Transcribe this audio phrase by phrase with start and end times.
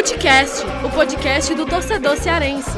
[0.00, 2.70] Futecast, o podcast do torcedor cearense.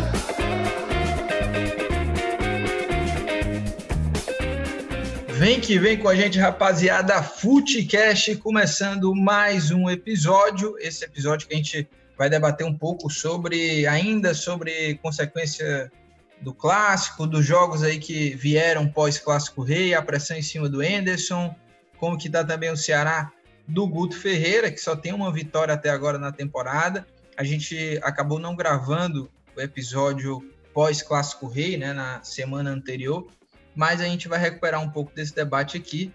[5.29, 7.23] Vem que vem com a gente, rapaziada.
[7.23, 10.75] Futecast começando mais um episódio.
[10.81, 11.89] Esse episódio que a gente
[12.19, 15.93] vai debater um pouco sobre, ainda sobre consequência
[16.41, 21.55] do clássico, dos jogos aí que vieram pós-clássico rei, a pressão em cima do Enderson,
[21.99, 23.31] como que tá também o Ceará
[23.67, 27.07] do Guto Ferreira, que só tem uma vitória até agora na temporada.
[27.37, 33.27] A gente acabou não gravando o episódio pós-clássico rei, né, na semana anterior,
[33.75, 36.13] mas a gente vai recuperar um pouco desse debate aqui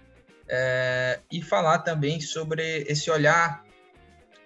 [0.48, 3.64] é, e falar também sobre esse olhar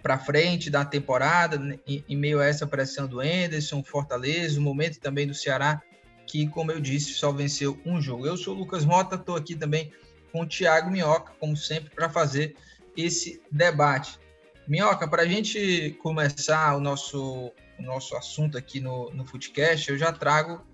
[0.02, 4.62] para frente da temporada, né, em, em, meio a essa pressão do Enderson, Fortaleza, o
[4.62, 5.80] momento também do Ceará,
[6.26, 8.26] que, como eu disse, só venceu um jogo.
[8.26, 9.92] Eu sou o Lucas Mota, estou aqui também
[10.32, 12.56] com o Thiago Minhoca, como sempre, para fazer
[12.96, 14.18] esse debate.
[14.66, 19.98] Minhoca, para a gente começar o nosso, o nosso assunto aqui no, no Footcast, eu
[19.98, 20.64] já trago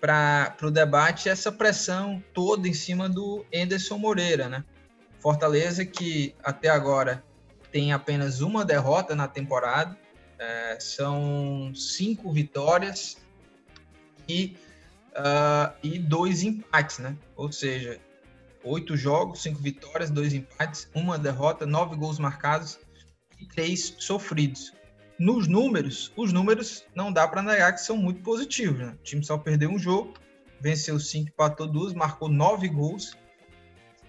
[0.00, 4.64] para o debate essa pressão toda em cima do Enderson Moreira, né?
[5.20, 7.22] Fortaleza que até agora
[7.70, 9.96] tem apenas uma derrota na temporada,
[10.38, 13.16] é, são cinco vitórias
[14.28, 14.56] e,
[15.10, 17.16] uh, e dois empates, né?
[17.36, 18.00] Ou seja,
[18.64, 22.78] oito jogos, cinco vitórias, dois empates, uma derrota, nove gols marcados
[23.40, 24.72] e três sofridos
[25.18, 28.80] nos números, os números não dá para negar que são muito positivos.
[28.80, 28.96] Né?
[29.00, 30.14] O time só perdeu um jogo,
[30.60, 33.16] venceu cinco, empatou duas, marcou nove gols,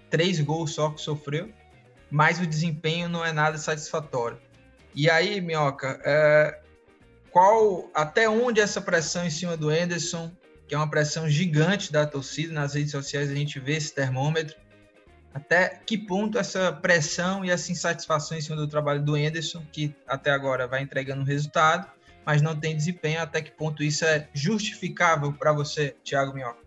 [0.10, 1.52] três gols só que sofreu,
[2.10, 4.40] mas o desempenho não é nada satisfatório.
[4.96, 6.60] E aí, Minhoca, é,
[7.30, 10.32] qual, até onde essa pressão em cima do Anderson,
[10.68, 14.56] que é uma pressão gigante da torcida, nas redes sociais a gente vê esse termômetro,
[15.34, 19.94] até que ponto essa pressão e essa insatisfação em cima do trabalho do Enderson, que
[20.08, 21.88] até agora vai entregando resultado,
[22.26, 26.64] mas não tem desempenho, até que ponto isso é justificável para você, Thiago Minhoca?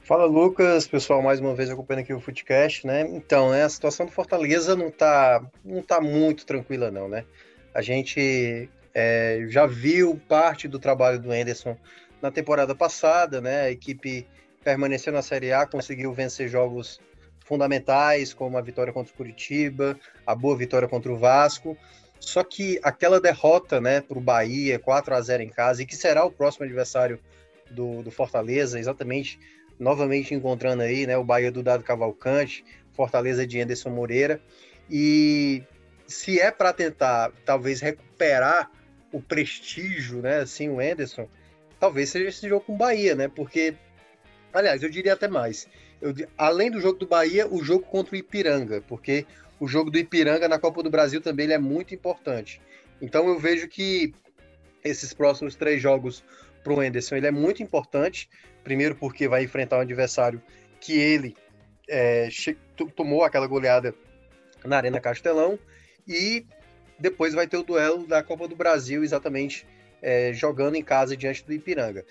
[0.00, 3.02] Fala Lucas, pessoal, mais uma vez acompanhando aqui o Footcast, né?
[3.02, 7.24] Então, né, a situação do Fortaleza não tá, não tá muito tranquila não, né?
[7.72, 11.76] A gente é, já viu parte do trabalho do Enderson
[12.20, 13.62] na temporada passada, né?
[13.62, 14.26] A equipe
[14.62, 17.00] permaneceu na Série A, conseguiu vencer jogos
[17.44, 21.76] fundamentais, como a vitória contra o Curitiba, a boa vitória contra o Vasco.
[22.20, 25.96] Só que aquela derrota né, para o Bahia, 4 a 0 em casa, e que
[25.96, 27.18] será o próximo adversário
[27.70, 29.40] do, do Fortaleza, exatamente,
[29.78, 34.40] novamente encontrando aí né, o Bahia do Dado Cavalcante, Fortaleza de Anderson Moreira.
[34.90, 35.64] E
[36.06, 38.70] se é para tentar, talvez, recuperar
[39.10, 41.26] o prestígio, né, assim, o Anderson,
[41.80, 43.26] talvez seja esse jogo com o Bahia, né?
[43.26, 43.74] Porque,
[44.52, 45.66] aliás, eu diria até mais
[46.00, 49.26] eu, além do jogo do Bahia, o jogo contra o Ipiranga, porque
[49.58, 52.60] o jogo do Ipiranga na Copa do Brasil também ele é muito importante.
[53.00, 54.14] Então eu vejo que
[54.82, 56.24] esses próximos três jogos
[56.64, 58.28] para o Enderson ele é muito importante.
[58.64, 60.42] Primeiro porque vai enfrentar um adversário
[60.80, 61.36] que ele
[61.88, 62.28] é,
[62.96, 63.94] tomou aquela goleada
[64.64, 65.58] na Arena Castelão
[66.08, 66.46] e
[66.98, 69.66] depois vai ter o duelo da Copa do Brasil exatamente
[70.02, 72.04] é, jogando em casa diante do Ipiranga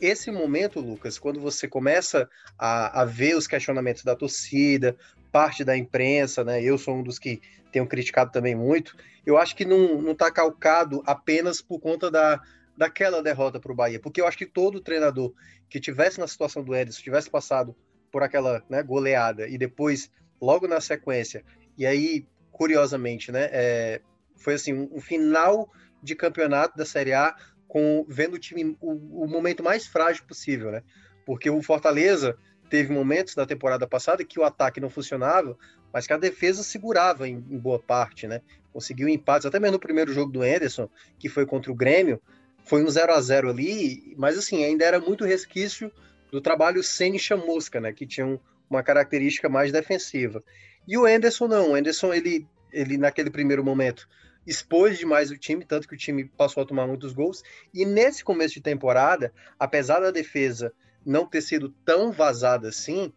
[0.00, 4.96] esse momento, Lucas, quando você começa a, a, ver os questionamentos da torcida,
[5.32, 6.62] parte da imprensa, né?
[6.62, 7.40] Eu sou um dos que
[7.72, 8.96] tenho criticado também muito.
[9.24, 12.40] Eu acho que não está calcado apenas por conta da,
[12.76, 15.32] daquela derrota para o Bahia, porque eu acho que todo treinador
[15.68, 17.74] que tivesse na situação do Edson, tivesse passado
[18.10, 21.44] por aquela né, goleada e depois, logo na sequência,
[21.76, 24.00] e aí, curiosamente, né, é,
[24.36, 25.68] foi assim, um, um final
[26.06, 27.34] de campeonato da Série A
[27.68, 30.82] com vendo o time o, o, momento mais frágil possível, né?
[31.24, 32.38] Porque o Fortaleza
[32.70, 35.56] teve momentos da temporada passada que o ataque não funcionava,
[35.92, 38.40] mas que a defesa segurava em, em boa parte, né?
[38.72, 42.20] Conseguiu empates, até mesmo no primeiro jogo do Anderson, que foi contra o Grêmio,
[42.64, 45.90] foi um 0 a 0 ali, mas assim, ainda era muito resquício
[46.30, 47.92] do trabalho sem chamusca, né?
[47.92, 48.38] Que tinha um,
[48.70, 50.42] uma característica mais defensiva.
[50.86, 54.08] E o Anderson não, o Anderson ele, ele naquele primeiro momento
[54.46, 57.42] expôs demais o time, tanto que o time passou a tomar muitos gols.
[57.74, 60.72] E nesse começo de temporada, apesar da defesa
[61.04, 63.12] não ter sido tão vazada assim,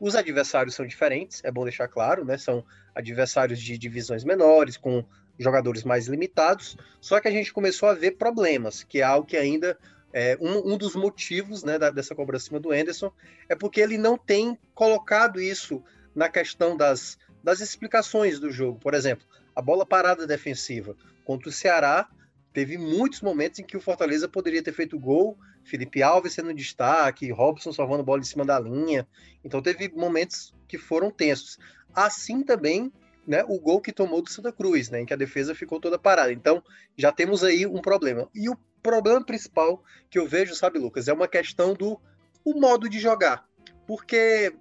[0.00, 2.36] os adversários são diferentes, é bom deixar claro, né?
[2.36, 2.64] São
[2.94, 5.04] adversários de divisões menores, com
[5.38, 6.76] jogadores mais limitados.
[7.00, 9.78] Só que a gente começou a ver problemas, que é algo que ainda
[10.12, 13.12] é um, um dos motivos né, da, dessa cobrança cima do Anderson,
[13.48, 15.82] é porque ele não tem colocado isso
[16.14, 18.78] na questão das, das explicações do jogo.
[18.78, 22.08] Por exemplo, a bola parada defensiva contra o Ceará,
[22.52, 27.30] teve muitos momentos em que o Fortaleza poderia ter feito gol, Felipe Alves sendo destaque,
[27.30, 29.06] Robson salvando bola em cima da linha.
[29.44, 31.58] Então teve momentos que foram tensos.
[31.94, 32.92] Assim também
[33.26, 35.98] né, o gol que tomou do Santa Cruz, né, em que a defesa ficou toda
[35.98, 36.32] parada.
[36.32, 36.62] Então,
[36.96, 38.28] já temos aí um problema.
[38.34, 42.00] E o problema principal que eu vejo, sabe, Lucas, é uma questão do
[42.44, 43.46] o modo de jogar.
[43.86, 44.52] Porque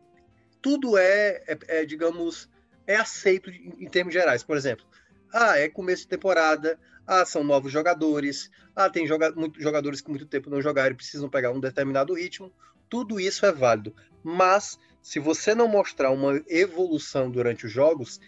[0.61, 2.47] tudo é, é, é digamos,
[2.88, 4.44] é aceito em, termos gerais.
[4.44, 4.86] Por exemplo,
[5.33, 10.10] ah, é começo de temporada, ah, são novos jogadores, ah, tem joga muitos jogadores que
[10.10, 12.51] muito tempo não jogaram e precisam pegar um determinado ritmo.
[12.89, 13.95] Tudo isso é válido.
[14.24, 18.19] Mas, se você não mostrar uma evolução durante os jogos,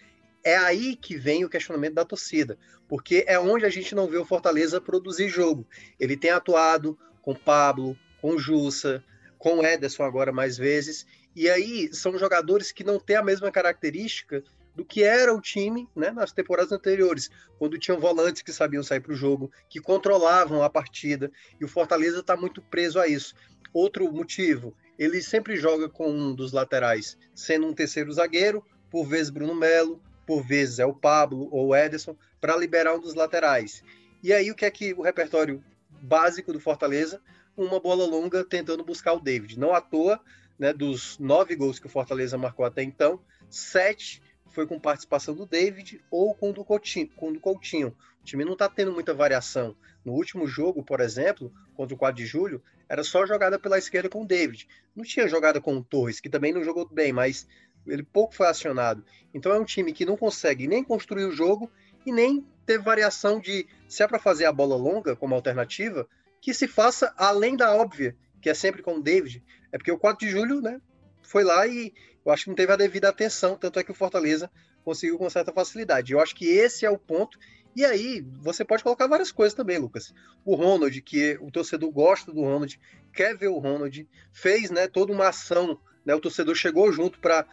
[0.42, 2.58] é aí que vem o questionamento da torcida,
[2.88, 5.66] porque é onde a gente não vê o Fortaleza produzir jogo.
[5.98, 9.02] Ele tem atuado com Pablo, com Jussa,
[9.38, 14.42] com Ederson agora mais vezes, e aí são jogadores que não têm a mesma característica
[14.74, 19.00] do que era o time né, nas temporadas anteriores, quando tinham volantes que sabiam sair
[19.00, 23.34] para o jogo, que controlavam a partida, e o Fortaleza está muito preso a isso.
[23.72, 29.30] Outro motivo, ele sempre joga com um dos laterais, sendo um terceiro zagueiro, por vezes
[29.30, 33.82] Bruno Melo, por vezes é o Pablo ou o Ederson, para liberar um dos laterais.
[34.22, 37.20] E aí o que é que o repertório básico do Fortaleza?
[37.56, 39.58] Uma bola longa tentando buscar o David.
[39.58, 40.20] Não à toa,
[40.58, 44.22] né, dos nove gols que o Fortaleza marcou até então, sete
[44.54, 47.08] foi com participação do David ou com o do Coutinho.
[47.16, 47.88] Com o do Coutinho.
[48.20, 49.76] O time não está tendo muita variação.
[50.04, 54.08] No último jogo, por exemplo, contra o 4 de julho, era só jogada pela esquerda
[54.08, 54.68] com o David.
[54.94, 57.48] Não tinha jogada com o Torres, que também não jogou bem, mas
[57.86, 59.04] ele pouco foi acionado.
[59.32, 61.70] Então é um time que não consegue nem construir o jogo
[62.06, 66.08] e nem ter variação de se é para fazer a bola longa como alternativa,
[66.40, 69.42] que se faça além da óbvia, que é sempre com o David.
[69.74, 70.80] É porque o 4 de julho, né,
[71.20, 71.92] foi lá e
[72.24, 74.48] eu acho que não teve a devida atenção, tanto é que o Fortaleza
[74.84, 76.12] conseguiu com certa facilidade.
[76.12, 77.36] Eu acho que esse é o ponto.
[77.74, 80.14] E aí, você pode colocar várias coisas também, Lucas.
[80.44, 82.80] O Ronald, que o torcedor gosta do Ronald,
[83.12, 87.44] quer ver o Ronald, fez né, toda uma ação, né, o torcedor chegou junto para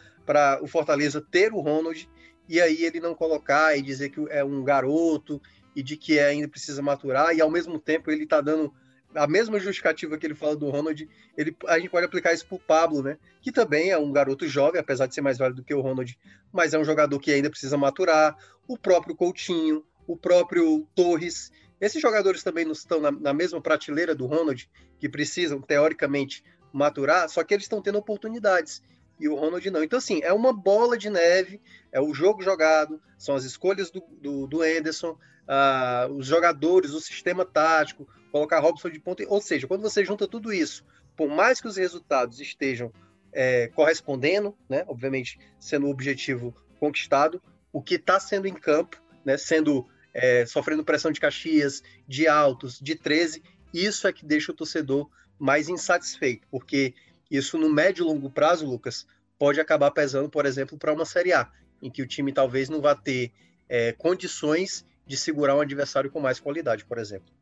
[0.61, 2.07] o Fortaleza ter o Ronald,
[2.47, 5.41] e aí ele não colocar e dizer que é um garoto
[5.75, 8.71] e de que ainda precisa maturar, e ao mesmo tempo ele está dando
[9.15, 12.55] a mesma justificativa que ele fala do Ronald, ele, a gente pode aplicar isso para
[12.55, 13.17] o Pablo, né?
[13.41, 16.17] Que também é um garoto jovem, apesar de ser mais velho do que o Ronald,
[16.51, 18.35] mas é um jogador que ainda precisa maturar.
[18.67, 21.51] O próprio Coutinho, o próprio Torres.
[21.79, 24.69] Esses jogadores também não estão na, na mesma prateleira do Ronald,
[24.99, 28.81] que precisam, teoricamente, maturar, só que eles estão tendo oportunidades
[29.21, 29.83] e o Ronald não.
[29.83, 34.03] Então, assim, é uma bola de neve, é o jogo jogado, são as escolhas do,
[34.19, 39.23] do, do Anderson, uh, os jogadores, o sistema tático, colocar Robson de ponta.
[39.27, 40.83] Ou seja, quando você junta tudo isso,
[41.15, 42.91] por mais que os resultados estejam
[43.31, 47.41] é, correspondendo, né, obviamente sendo o objetivo conquistado,
[47.71, 52.79] o que está sendo em campo, né, sendo é, sofrendo pressão de Caxias, de Altos,
[52.79, 53.43] de 13,
[53.73, 55.09] isso é que deixa o torcedor
[55.39, 56.93] mais insatisfeito, porque
[57.31, 59.07] isso no médio e longo prazo, Lucas,
[59.39, 61.49] pode acabar pesando, por exemplo, para uma Série A,
[61.81, 63.31] em que o time talvez não vá ter
[63.69, 67.33] é, condições de segurar um adversário com mais qualidade, por exemplo.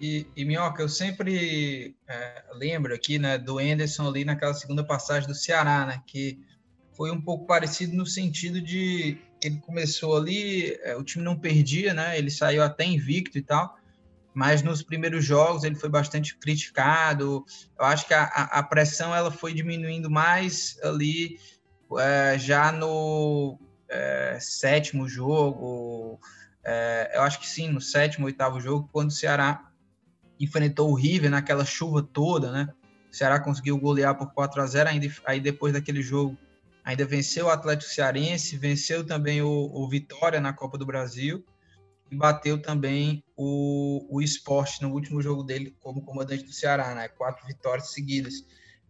[0.00, 5.28] E, e Minhoca, eu sempre é, lembro aqui né, do Anderson ali naquela segunda passagem
[5.28, 6.40] do Ceará, né, que
[6.92, 11.92] foi um pouco parecido no sentido de ele começou ali, é, o time não perdia,
[11.92, 13.76] né, ele saiu até invicto e tal,
[14.34, 17.44] mas nos primeiros jogos ele foi bastante criticado.
[17.78, 21.38] Eu acho que a, a pressão ela foi diminuindo mais ali
[21.98, 26.18] é, já no é, sétimo jogo.
[26.64, 29.70] É, eu acho que sim, no sétimo, oitavo jogo, quando o Ceará
[30.40, 32.68] enfrentou o River naquela chuva toda, né?
[33.10, 36.36] O Ceará conseguiu golear por 4 a 0 ainda, aí depois daquele jogo
[36.82, 41.44] ainda venceu o Atlético Cearense, venceu também o, o Vitória na Copa do Brasil
[42.14, 47.08] bateu também o, o esporte no último jogo dele como comandante do Ceará, né?
[47.08, 48.44] Quatro vitórias seguidas.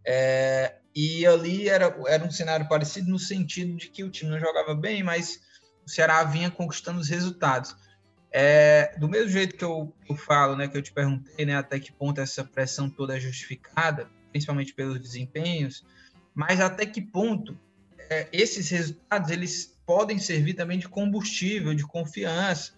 [0.04, 4.38] É, e ali era, era um cenário parecido no sentido de que o time não
[4.38, 5.40] jogava bem, mas
[5.86, 7.74] o Ceará vinha conquistando os resultados.
[8.30, 11.78] É, do mesmo jeito que eu, eu, falo, né, que eu te perguntei, né, até
[11.78, 15.84] que ponto essa pressão toda é justificada, principalmente pelos desempenhos,
[16.34, 17.58] mas até que ponto
[18.08, 22.72] é, esses resultados eles podem servir também de combustível, de confiança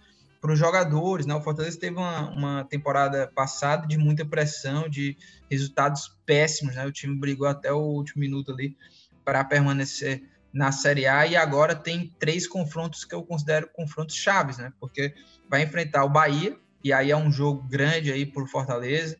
[0.45, 1.25] para os jogadores.
[1.25, 1.35] Né?
[1.35, 5.17] O Fortaleza teve uma, uma, temporada passada de muita pressão, de
[5.51, 6.75] resultados péssimos.
[6.75, 6.85] Né?
[6.85, 8.77] O time brigou até o último minuto ali
[9.25, 10.23] para permanecer
[10.53, 14.71] na Série A e agora tem três confrontos que eu considero confrontos chaves, né?
[14.79, 15.15] Porque
[15.49, 19.17] vai enfrentar o Bahia e aí é um jogo grande aí por Fortaleza,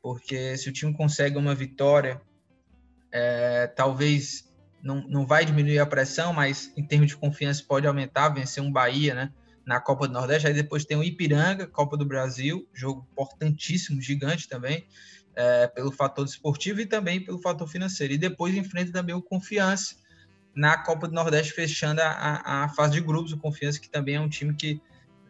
[0.00, 2.22] porque se o time consegue uma vitória,
[3.12, 4.48] é, talvez
[4.80, 8.72] não, não vai diminuir a pressão, mas em termos de confiança pode aumentar, vencer um
[8.72, 9.32] Bahia, né?
[9.68, 14.48] Na Copa do Nordeste, aí depois tem o Ipiranga, Copa do Brasil, jogo importantíssimo, gigante
[14.48, 14.86] também,
[15.36, 18.14] é, pelo fator esportivo e também pelo fator financeiro.
[18.14, 19.94] E depois enfrenta também o Confiança,
[20.54, 23.30] na Copa do Nordeste, fechando a, a fase de grupos.
[23.34, 24.80] O Confiança, que também é um time que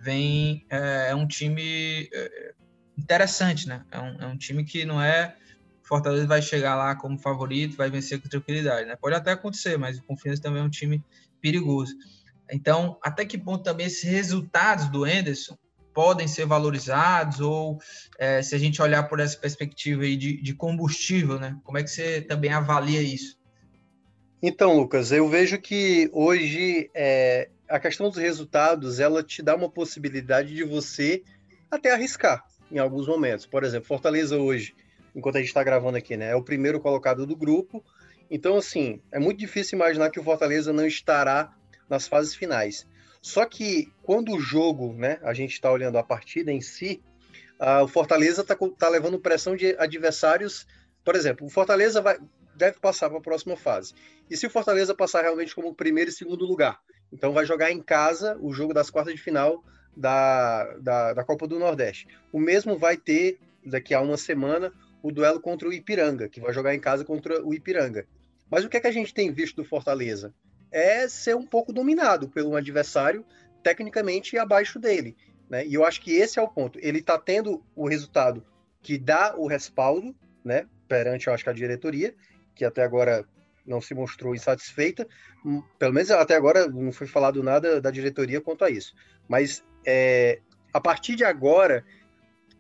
[0.00, 0.64] vem.
[0.71, 2.54] É, é um time é,
[2.97, 3.85] interessante, né?
[3.90, 5.37] É um, é um time que não é.
[5.83, 8.95] Fortaleza vai chegar lá como favorito, vai vencer com tranquilidade, né?
[8.95, 11.02] Pode até acontecer, mas o Confiança também é um time
[11.40, 11.92] perigoso.
[12.50, 15.57] Então, até que ponto também esses resultados do Enderson
[15.93, 17.78] podem ser valorizados ou
[18.19, 21.59] é, se a gente olhar por essa perspectiva aí de, de combustível, né?
[21.64, 23.37] Como é que você também avalia isso?
[24.40, 29.69] Então, Lucas, eu vejo que hoje é, a questão dos resultados ela te dá uma
[29.69, 31.25] possibilidade de você
[31.69, 33.45] até arriscar em alguns momentos.
[33.47, 34.76] Por exemplo, Fortaleza hoje,
[35.14, 37.85] enquanto a gente está gravando aqui, né, é o primeiro colocado do grupo.
[38.31, 41.52] Então, assim, é muito difícil imaginar que o Fortaleza não estará
[41.88, 42.87] nas fases finais.
[43.21, 47.02] Só que quando o jogo, né, a gente está olhando a partida em si,
[47.61, 50.66] uh, o Fortaleza está tá levando pressão de adversários.
[51.04, 52.18] Por exemplo, o Fortaleza vai,
[52.54, 53.95] deve passar para a próxima fase.
[54.30, 56.80] E se o Fortaleza passar realmente como primeiro e segundo lugar?
[57.12, 59.64] Então vai jogar em casa o jogo das quartas de final
[59.97, 62.07] da, da, da Copa do Nordeste.
[62.33, 66.52] O mesmo vai ter daqui a uma semana o duelo contra o Ipiranga, que vai
[66.52, 68.07] jogar em casa contra o Ipiranga.
[68.50, 70.35] Mas o que é que a gente tem visto do Fortaleza?
[70.71, 73.25] É ser um pouco dominado pelo adversário
[73.63, 75.17] tecnicamente abaixo dele.
[75.49, 75.67] Né?
[75.67, 76.79] E eu acho que esse é o ponto.
[76.83, 78.45] Ele está tendo o resultado
[78.83, 82.15] que dá o respaldo né, perante, eu acho que a diretoria,
[82.55, 83.25] que até agora
[83.67, 85.07] não se mostrou insatisfeita.
[85.45, 88.95] Hum, pelo menos até agora não foi falado nada da diretoria quanto a isso.
[89.29, 90.41] Mas é,
[90.73, 91.85] a partir de agora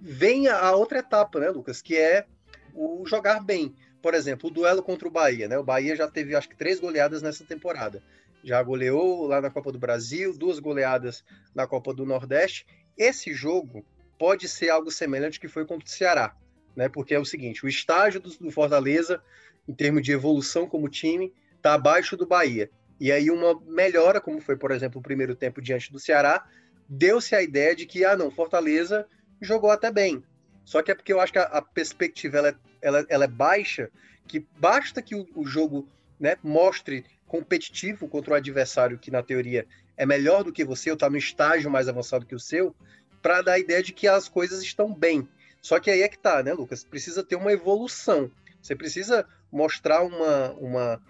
[0.00, 1.80] vem a outra etapa, né, Lucas?
[1.80, 2.26] Que é
[2.74, 3.74] o jogar bem.
[4.02, 5.58] Por exemplo, o duelo contra o Bahia, né?
[5.58, 8.02] O Bahia já teve acho que três goleadas nessa temporada.
[8.44, 11.24] Já goleou lá na Copa do Brasil, duas goleadas
[11.54, 12.66] na Copa do Nordeste.
[12.96, 13.84] Esse jogo
[14.18, 16.36] pode ser algo semelhante que foi contra o Ceará,
[16.76, 16.88] né?
[16.88, 19.20] Porque é o seguinte: o estágio do Fortaleza
[19.68, 22.70] em termos de evolução como time, está abaixo do Bahia.
[22.98, 26.48] E aí uma melhora, como foi, por exemplo, o primeiro tempo diante do Ceará,
[26.88, 29.06] deu-se a ideia de que, ah, não, Fortaleza
[29.40, 30.24] jogou até bem.
[30.64, 33.90] Só que é porque eu acho que a, a perspectiva é, ela, ela, é baixa,
[34.26, 39.66] que basta que o, o jogo né, mostre competitivo contra o adversário que, na teoria,
[39.96, 42.74] é melhor do que você, ou está no estágio mais avançado que o seu,
[43.20, 45.28] para dar a ideia de que as coisas estão bem.
[45.60, 46.84] Só que aí é que tá, né, Lucas?
[46.84, 48.30] Precisa ter uma evolução.
[48.62, 51.02] Você precisa mostrar uma, uma,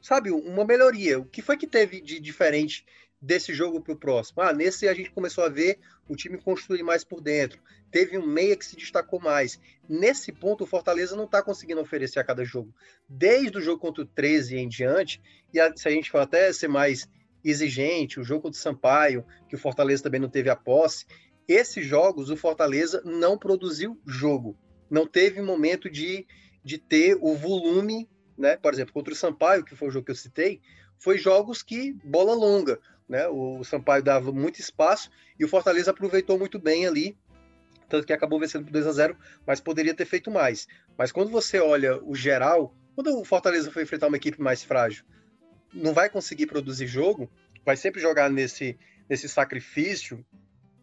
[0.00, 1.18] sabe, uma melhoria.
[1.18, 2.84] O que foi que teve de diferente
[3.26, 4.40] desse jogo para o próximo?
[4.40, 7.60] Ah, nesse a gente começou a ver o time construir mais por dentro.
[7.90, 9.60] Teve um meia que se destacou mais.
[9.88, 12.72] Nesse ponto, o Fortaleza não está conseguindo oferecer a cada jogo.
[13.08, 15.20] Desde o jogo contra o 13 em diante,
[15.52, 17.08] e a, se a gente for até ser mais
[17.44, 21.04] exigente, o jogo contra o Sampaio, que o Fortaleza também não teve a posse,
[21.48, 24.56] esses jogos o Fortaleza não produziu jogo.
[24.88, 26.26] Não teve momento de,
[26.62, 28.56] de ter o volume, né?
[28.56, 30.60] Por exemplo, contra o Sampaio, que foi o jogo que eu citei,
[30.98, 33.28] foi jogos que bola longa, né?
[33.28, 37.16] O Sampaio dava muito espaço e o Fortaleza aproveitou muito bem ali,
[37.88, 40.66] tanto que acabou vencendo por 2 a 0, mas poderia ter feito mais.
[40.96, 45.04] Mas quando você olha o geral, quando o Fortaleza foi enfrentar uma equipe mais frágil,
[45.72, 47.30] não vai conseguir produzir jogo,
[47.64, 50.24] vai sempre jogar nesse nesse sacrifício.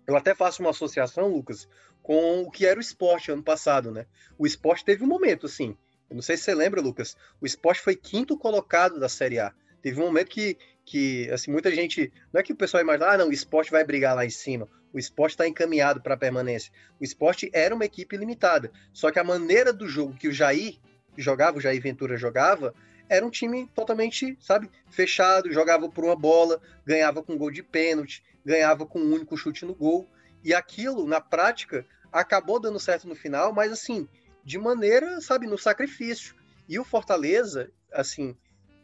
[0.08, 1.68] Eu até faço uma associação, Lucas,
[2.01, 4.06] com o que era o esporte ano passado, né?
[4.38, 5.77] O esporte teve um momento, assim.
[6.10, 7.15] Eu não sei se você lembra, Lucas.
[7.39, 9.53] O esporte foi quinto colocado da Série A.
[9.82, 12.11] Teve um momento que, que assim, muita gente.
[12.31, 14.67] Não é que o pessoal imagina, ah, não, o esporte vai brigar lá em cima.
[14.91, 16.71] O esporte está encaminhado para a permanência.
[16.99, 18.71] O esporte era uma equipe limitada.
[18.91, 20.77] Só que a maneira do jogo que o Jair
[21.17, 22.73] jogava, o Jair Ventura jogava,
[23.09, 28.23] era um time totalmente, sabe, fechado, jogava por uma bola, ganhava com gol de pênalti,
[28.45, 30.07] ganhava com um único chute no gol.
[30.43, 34.07] E aquilo, na prática, acabou dando certo no final, mas assim,
[34.43, 36.35] de maneira, sabe, no sacrifício.
[36.67, 38.35] E o Fortaleza, assim,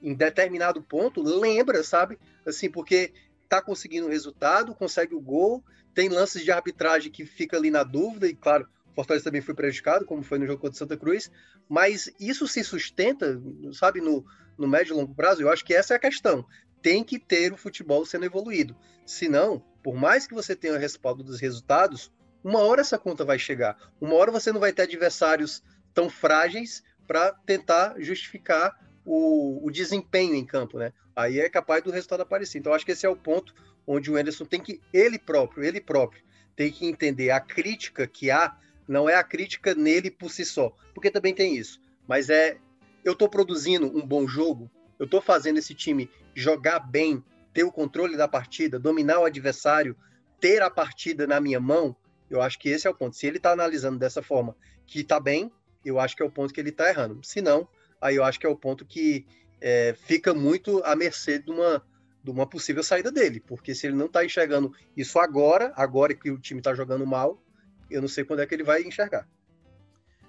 [0.01, 2.17] em determinado ponto, lembra, sabe?
[2.45, 3.13] Assim, porque
[3.47, 5.63] tá conseguindo o resultado, consegue o gol,
[5.93, 9.55] tem lances de arbitragem que fica ali na dúvida, e claro, o Fortaleza também foi
[9.55, 11.31] prejudicado, como foi no jogo contra Santa Cruz,
[11.67, 13.41] mas isso se sustenta,
[13.73, 14.25] sabe, no,
[14.57, 15.41] no médio e longo prazo?
[15.41, 16.45] Eu acho que essa é a questão.
[16.81, 18.75] Tem que ter o futebol sendo evoluído.
[19.05, 22.11] Senão, por mais que você tenha respaldo dos resultados,
[22.43, 23.77] uma hora essa conta vai chegar.
[23.99, 25.63] Uma hora você não vai ter adversários
[25.93, 28.77] tão frágeis para tentar justificar
[29.11, 30.93] o, o, desempenho em campo, né?
[31.15, 32.59] Aí é capaz do resultado aparecer.
[32.59, 33.55] Então, acho que esse é o ponto
[33.87, 36.21] onde o Anderson tem que, ele próprio, ele próprio,
[36.55, 38.55] tem que entender a crítica que há,
[38.87, 42.57] não é a crítica nele por si só, porque também tem isso, mas é
[43.03, 47.71] eu estou produzindo um bom jogo, eu estou fazendo esse time jogar bem, ter o
[47.71, 49.95] controle da partida, dominar o adversário,
[50.39, 51.95] ter a partida na minha mão,
[52.29, 53.15] eu acho que esse é o ponto.
[53.15, 55.51] Se ele está analisando dessa forma que está bem,
[55.83, 57.23] eu acho que é o ponto que ele está errando.
[57.23, 57.67] Se não,
[58.01, 59.25] aí eu acho que é o ponto que,
[59.61, 61.83] é, fica muito à mercê de uma,
[62.23, 66.31] de uma possível saída dele, porque se ele não está enxergando isso agora, agora que
[66.31, 67.41] o time está jogando mal,
[67.89, 69.27] eu não sei quando é que ele vai enxergar.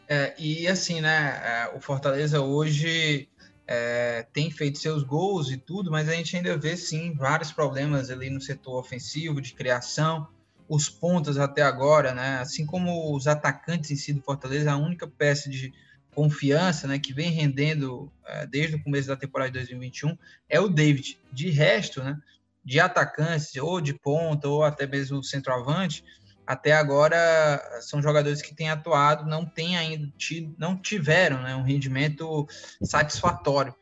[0.09, 3.29] É, e assim, né, é, o Fortaleza hoje
[3.67, 8.11] é, tem feito seus gols e tudo, mas a gente ainda vê sim vários problemas
[8.11, 10.27] ali no setor ofensivo, de criação,
[10.69, 15.07] os pontas até agora, né, assim como os atacantes em si do Fortaleza, a única
[15.07, 15.73] peça de
[16.15, 20.17] confiança, né, que vem rendendo é, desde o começo da temporada de 2021
[20.49, 21.19] é o David.
[21.33, 22.19] De resto, né,
[22.65, 26.05] de atacantes ou de ponta ou até mesmo centroavante,
[26.47, 31.63] até agora são jogadores que têm atuado, não têm ainda tido, não tiveram né, um
[31.63, 32.47] rendimento
[32.83, 33.75] satisfatório.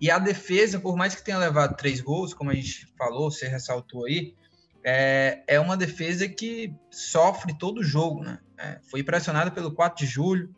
[0.00, 3.46] E a defesa, por mais que tenha levado três gols, como a gente falou, você
[3.46, 4.34] ressaltou aí,
[4.82, 8.22] é, é uma defesa que sofre todo jogo.
[8.22, 8.38] Né?
[8.58, 10.54] É, foi pressionada pelo 4 de julho,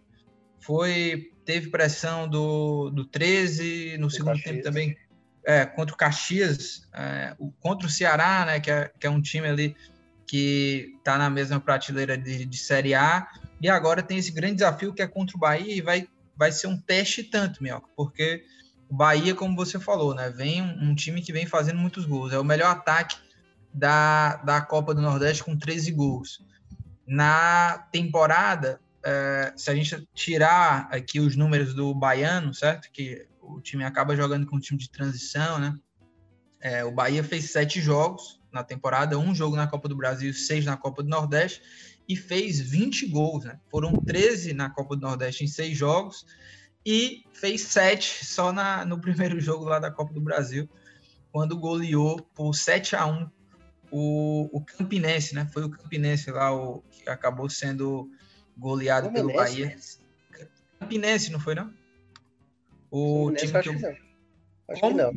[0.66, 4.44] foi teve pressão do, do 13, no segundo Caxias.
[4.52, 4.96] tempo também
[5.44, 9.22] é, contra o Caxias, é, o, contra o Ceará, né, que é, que é um
[9.22, 9.76] time ali
[10.26, 13.28] que está na mesma prateleira de, de Série A,
[13.60, 16.66] e agora tem esse grande desafio que é contra o Bahia, e vai, vai ser
[16.66, 18.44] um teste tanto, Mioca, porque
[18.88, 22.32] o Bahia, como você falou, né, vem um, um, time que vem fazendo muitos gols,
[22.32, 23.16] é o melhor ataque
[23.72, 26.44] da, da Copa do Nordeste com 13 gols.
[27.06, 33.60] Na temporada, é, se a gente tirar aqui os números do Baiano, certo, que o
[33.60, 35.78] time acaba jogando com um time de transição, né,
[36.60, 40.64] é, o Bahia fez sete jogos, na temporada, um jogo na Copa do Brasil, seis
[40.64, 41.62] na Copa do Nordeste,
[42.08, 43.60] e fez 20 gols, né?
[43.70, 46.24] Foram 13 na Copa do Nordeste em seis jogos,
[46.84, 50.68] e fez sete só na, no primeiro jogo lá da Copa do Brasil,
[51.30, 53.30] quando goleou por 7 a 1
[53.92, 55.48] o, o Campinense, né?
[55.52, 58.10] Foi o Campinense lá o, que acabou sendo
[58.56, 59.76] goleado pelo Bahia.
[60.78, 61.72] Campinense, não foi, não?
[62.90, 63.78] O time que, eu...
[63.78, 63.86] que.
[64.68, 64.96] Acho Como?
[64.96, 65.12] que não.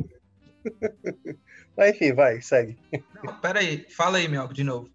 [1.77, 2.77] Mas enfim, vai, segue.
[3.23, 4.89] Não, pera aí, fala aí, Mioco, de novo.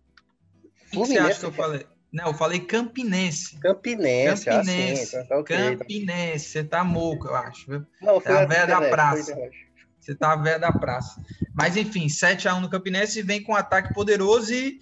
[0.89, 1.87] O que você acha que eu falei?
[2.13, 3.59] Não, eu falei Campinense.
[3.59, 5.17] Campinense, Campinense.
[5.17, 5.79] Ah, tá, okay, tá.
[5.79, 7.69] Campinense, você tá moco, eu acho.
[7.69, 7.87] Viu?
[8.01, 9.37] Não, foi é a velha da praça.
[9.99, 11.21] Você tá a velha da praça.
[11.55, 14.79] Mas enfim, 7x1 no Campinense vem com um ataque poderoso e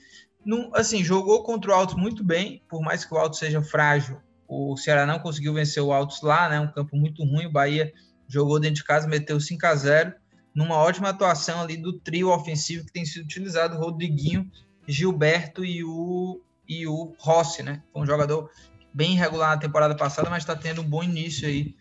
[0.74, 4.20] assim, jogou contra o Altos muito bem, por mais que o Altos seja frágil.
[4.48, 6.60] O Ceará não conseguiu vencer o Altos lá, né?
[6.60, 7.46] Um campo muito ruim.
[7.46, 7.92] O Bahia
[8.28, 10.14] jogou dentro de casa, meteu 5 a 0
[10.54, 14.50] numa ótima atuação ali do trio ofensivo que tem sido utilizado, Rodriguinho,
[14.86, 17.82] Gilberto e o, e o Rossi, né?
[17.92, 18.50] Foi um jogador
[18.92, 21.74] bem irregular na temporada passada, mas está tendo um bom início aí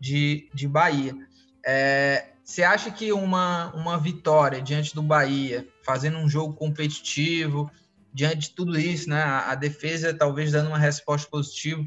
[0.00, 1.14] de, de Bahia.
[1.66, 7.70] É, você acha que uma, uma vitória diante do Bahia, fazendo um jogo competitivo,
[8.14, 9.20] diante de tudo isso, né?
[9.20, 11.84] A, defesa talvez dando uma resposta positiva,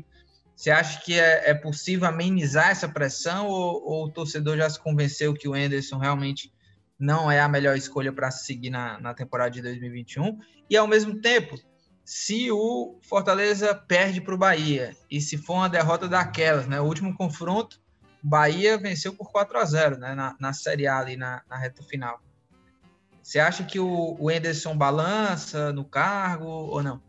[0.53, 4.79] você acha que é, é possível amenizar essa pressão ou, ou, o torcedor já se
[4.79, 6.51] convenceu que o Anderson realmente
[6.99, 10.37] não é a melhor escolha para seguir na, na temporada de 2021?
[10.69, 11.55] E ao mesmo tempo,
[12.03, 16.81] se o Fortaleza perde para o Bahia e se for uma derrota daquelas, né?
[16.81, 17.79] O último confronto,
[18.21, 20.13] Bahia venceu por 4 a 0 né?
[20.13, 22.19] na, na Série A ali na, na reta final.
[23.27, 27.03] Você acha que o, o Anderson balança no cargo ou não?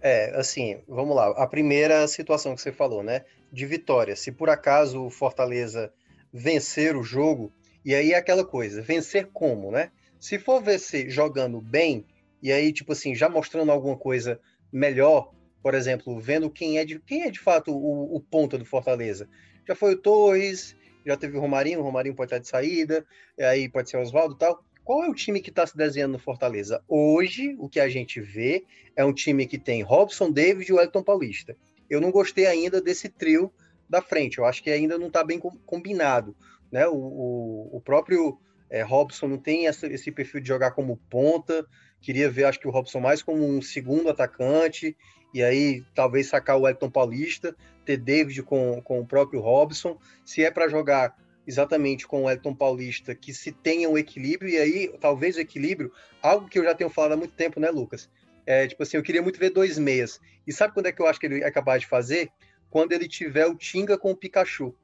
[0.00, 1.30] É, assim, vamos lá.
[1.30, 3.24] A primeira situação que você falou, né?
[3.52, 4.14] De vitória.
[4.14, 5.92] Se por acaso o Fortaleza
[6.32, 7.52] vencer o jogo,
[7.84, 9.90] e aí é aquela coisa, vencer como, né?
[10.20, 12.06] Se for vencer jogando bem,
[12.40, 14.40] e aí, tipo assim, já mostrando alguma coisa
[14.72, 18.64] melhor, por exemplo, vendo quem é de, quem é de fato o, o ponta do
[18.64, 19.28] Fortaleza.
[19.66, 23.04] Já foi o Torres, já teve o Romarinho, o Romarinho pode estar de saída,
[23.40, 24.67] aí pode ser o Oswaldo e tal.
[24.88, 26.82] Qual é o time que está se desenhando no Fortaleza?
[26.88, 28.64] Hoje, o que a gente vê
[28.96, 31.54] é um time que tem Robson, David e o Elton Paulista.
[31.90, 33.52] Eu não gostei ainda desse trio
[33.86, 34.38] da frente.
[34.38, 36.34] Eu acho que ainda não está bem combinado.
[36.72, 36.88] Né?
[36.88, 38.38] O, o, o próprio
[38.70, 41.66] é, Robson não tem essa, esse perfil de jogar como ponta.
[42.00, 44.96] Queria ver, acho que o Robson mais como um segundo atacante.
[45.34, 49.98] E aí, talvez sacar o Elton Paulista, ter David com, com o próprio Robson.
[50.24, 51.14] Se é para jogar
[51.48, 55.90] exatamente com o Elton Paulista, que se tenha um equilíbrio, e aí talvez o equilíbrio,
[56.20, 58.10] algo que eu já tenho falado há muito tempo, né, Lucas?
[58.44, 60.20] É, tipo assim, eu queria muito ver dois meias.
[60.46, 62.30] E sabe quando é que eu acho que ele é capaz de fazer?
[62.68, 64.74] Quando ele tiver o Tinga com o Pikachu.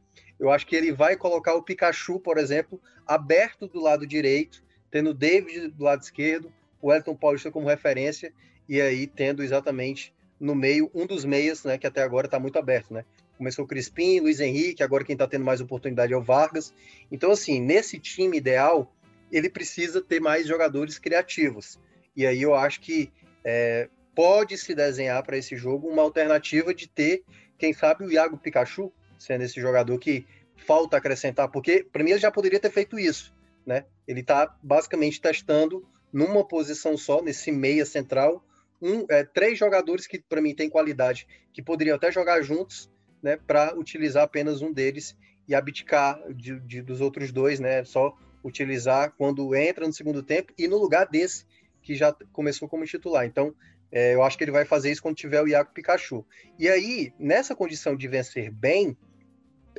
[0.40, 5.10] Eu acho que ele vai colocar o Pikachu, por exemplo, aberto do lado direito, tendo
[5.10, 6.50] o David do lado esquerdo,
[6.80, 8.32] o Elton Paulista como referência,
[8.66, 12.58] e aí tendo exatamente no meio um dos meias, né, que até agora está muito
[12.58, 13.04] aberto, né?
[13.36, 16.72] Começou o Crispim, Luiz Henrique, agora quem está tendo mais oportunidade é o Vargas.
[17.10, 18.92] Então, assim, nesse time ideal,
[19.30, 21.78] ele precisa ter mais jogadores criativos.
[22.16, 23.12] E aí eu acho que
[23.44, 27.24] é, pode se desenhar para esse jogo uma alternativa de ter,
[27.58, 32.20] quem sabe, o Iago Pikachu, sendo esse jogador que falta acrescentar, porque para mim ele
[32.20, 33.34] já poderia ter feito isso,
[33.66, 33.84] né?
[34.06, 38.44] Ele está basicamente testando numa posição só, nesse meia central,
[38.80, 42.90] um, é, três jogadores que para mim têm qualidade, que poderiam até jogar juntos,
[43.24, 45.16] né, para utilizar apenas um deles
[45.48, 50.52] e abdicar de, de, dos outros dois, né, só utilizar quando entra no segundo tempo
[50.58, 51.46] e no lugar desse
[51.82, 53.24] que já começou como titular.
[53.24, 53.54] Então,
[53.90, 56.22] é, eu acho que ele vai fazer isso quando tiver o Iaco Pikachu.
[56.58, 58.94] E aí, nessa condição de vencer bem,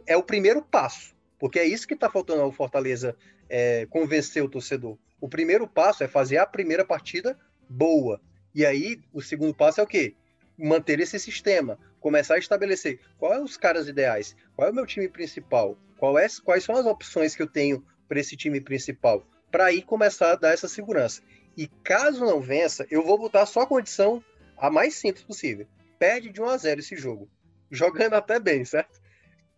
[0.07, 3.15] é o primeiro passo, porque é isso que está faltando ao Fortaleza
[3.47, 4.97] é, convencer o torcedor.
[5.21, 7.37] O primeiro passo é fazer a primeira partida
[7.69, 8.19] boa.
[8.55, 10.15] E aí, o segundo passo é o quê?
[10.57, 14.85] Manter esse sistema, começar a estabelecer quais são os caras ideais, qual é o meu
[14.85, 15.75] time principal,
[16.21, 20.33] é, quais são as opções que eu tenho para esse time principal, para aí começar
[20.33, 21.23] a dar essa segurança.
[21.57, 24.23] E caso não vença, eu vou botar só a condição
[24.55, 25.65] a mais simples possível.
[25.97, 27.27] Perde de 1 a 0 esse jogo,
[27.71, 29.01] jogando até bem, certo?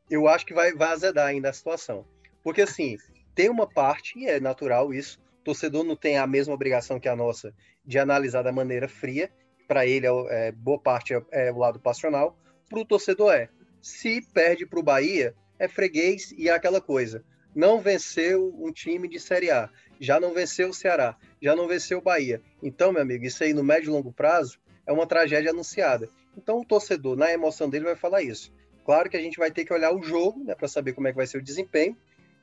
[0.09, 2.07] Eu acho que vai, vai azedar ainda a situação.
[2.41, 2.95] Porque assim,
[3.35, 7.15] tem uma parte, e é natural isso, torcedor não tem a mesma obrigação que a
[7.15, 7.53] nossa
[7.85, 9.29] de analisar da maneira fria.
[9.67, 12.37] Para ele, é, é, boa parte é, é o lado passional.
[12.69, 13.49] Para o torcedor é.
[13.81, 17.23] Se perde para o Bahia, é freguês e é aquela coisa
[17.57, 19.67] não venceu um time de Série A,
[19.99, 22.39] já não venceu o Ceará, já não venceu o Bahia.
[22.61, 26.07] Então, meu amigo, isso aí no médio e longo prazo é uma tragédia anunciada.
[26.37, 28.53] Então, o torcedor, na emoção dele, vai falar isso.
[28.85, 31.11] Claro que a gente vai ter que olhar o jogo, né, para saber como é
[31.11, 31.97] que vai ser o desempenho,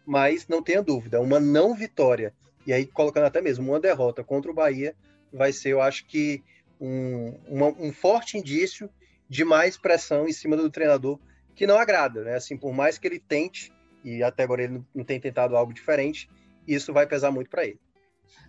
[0.05, 2.35] mas não tenha dúvida, uma não vitória,
[2.67, 4.97] e aí colocando até mesmo uma derrota contra o Bahia,
[5.33, 6.43] vai ser, eu acho que,
[6.81, 8.91] um, uma, um forte indício
[9.29, 11.19] de mais pressão em cima do treinador,
[11.55, 12.35] que não agrada, né?
[12.35, 13.73] Assim, por mais que ele tente
[14.05, 16.29] e até agora ele não tem tentado algo diferente,
[16.67, 17.81] isso vai pesar muito para ele.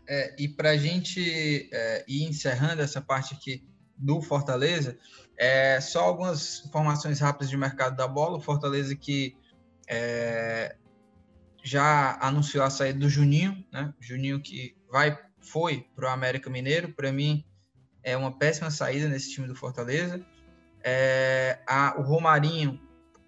[0.07, 3.63] É, e para a gente é, ir encerrando essa parte aqui
[3.97, 4.97] do Fortaleza,
[5.37, 8.37] é, só algumas informações rápidas de mercado da bola.
[8.37, 9.35] O Fortaleza que
[9.87, 10.75] é,
[11.63, 13.93] já anunciou a saída do Juninho, né?
[13.99, 16.93] Juninho que vai foi para o América Mineiro.
[16.93, 17.43] Para mim
[18.05, 20.23] é uma péssima saída nesse time do Fortaleza.
[20.83, 22.79] É, a, o Romarinho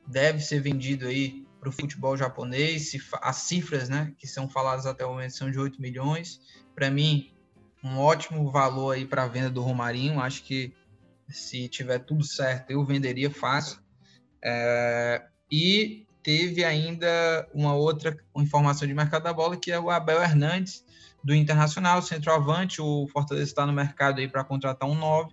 [0.06, 5.04] deve ser vendido aí para o futebol japonês, as cifras né, que são faladas até
[5.04, 6.40] o momento são de 8 milhões.
[6.76, 7.34] Para mim,
[7.84, 10.20] um ótimo valor aí para a venda do Romarinho.
[10.20, 10.72] Acho que
[11.28, 13.80] se tiver tudo certo, eu venderia fácil.
[14.44, 20.22] É, e teve ainda uma outra informação de mercado da bola, que é o Abel
[20.22, 20.86] Hernandes,
[21.28, 22.82] do Internacional, centroavante.
[22.82, 25.30] O Fortaleza está no mercado aí para contratar um 9.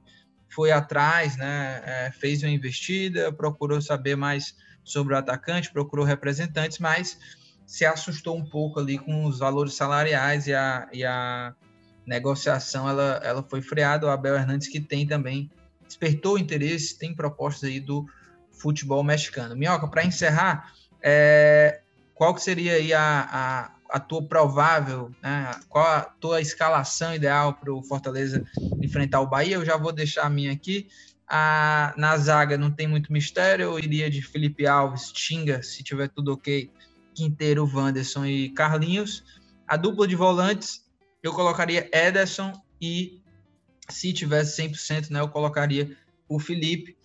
[0.49, 6.81] Foi atrás, né, é, fez uma investida, procurou saber mais sobre o atacante, procurou representantes,
[6.81, 7.17] mas
[7.65, 11.55] se assustou um pouco ali com os valores salariais e a, e a
[12.05, 14.07] negociação ela, ela foi freada.
[14.07, 15.49] O Abel Hernandes, que tem também,
[15.87, 18.05] despertou interesse, tem propostas aí do
[18.51, 19.55] futebol mexicano.
[19.55, 21.83] Minhoca, para encerrar, é,
[22.17, 27.55] qual que seria aí a, a, a tua provável, né, qual a tua escalação ideal
[27.55, 28.45] para o Fortaleza
[28.83, 29.55] enfrentar o Bahia?
[29.55, 30.89] Eu já vou deixar a minha aqui.
[31.31, 36.33] Na zaga não tem muito mistério, eu iria de Felipe Alves, Tinga, se tiver tudo
[36.33, 36.73] ok,
[37.15, 39.23] Quinteiro, Wanderson e Carlinhos.
[39.65, 40.85] A dupla de volantes,
[41.23, 42.53] eu colocaria Ederson
[42.83, 43.23] e
[43.89, 45.97] se tivesse 100%, né, eu colocaria
[46.29, 46.97] o Felipe,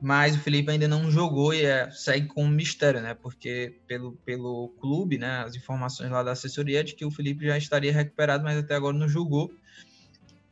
[0.00, 4.12] mas o Felipe ainda não jogou e é, segue com um mistério, né, porque pelo,
[4.24, 7.92] pelo clube, né, as informações lá da assessoria é de que o Felipe já estaria
[7.92, 9.52] recuperado, mas até agora não jogou.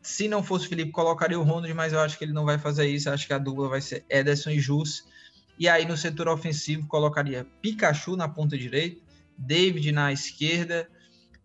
[0.02, 2.58] Se não fosse o Felipe, colocaria o Ronald, mas eu acho que ele não vai
[2.58, 3.08] fazer isso.
[3.08, 5.04] Eu acho que a dupla vai ser Ederson e Jus.
[5.58, 9.00] E aí no setor ofensivo colocaria Pikachu na ponta direita,
[9.36, 10.88] David na esquerda,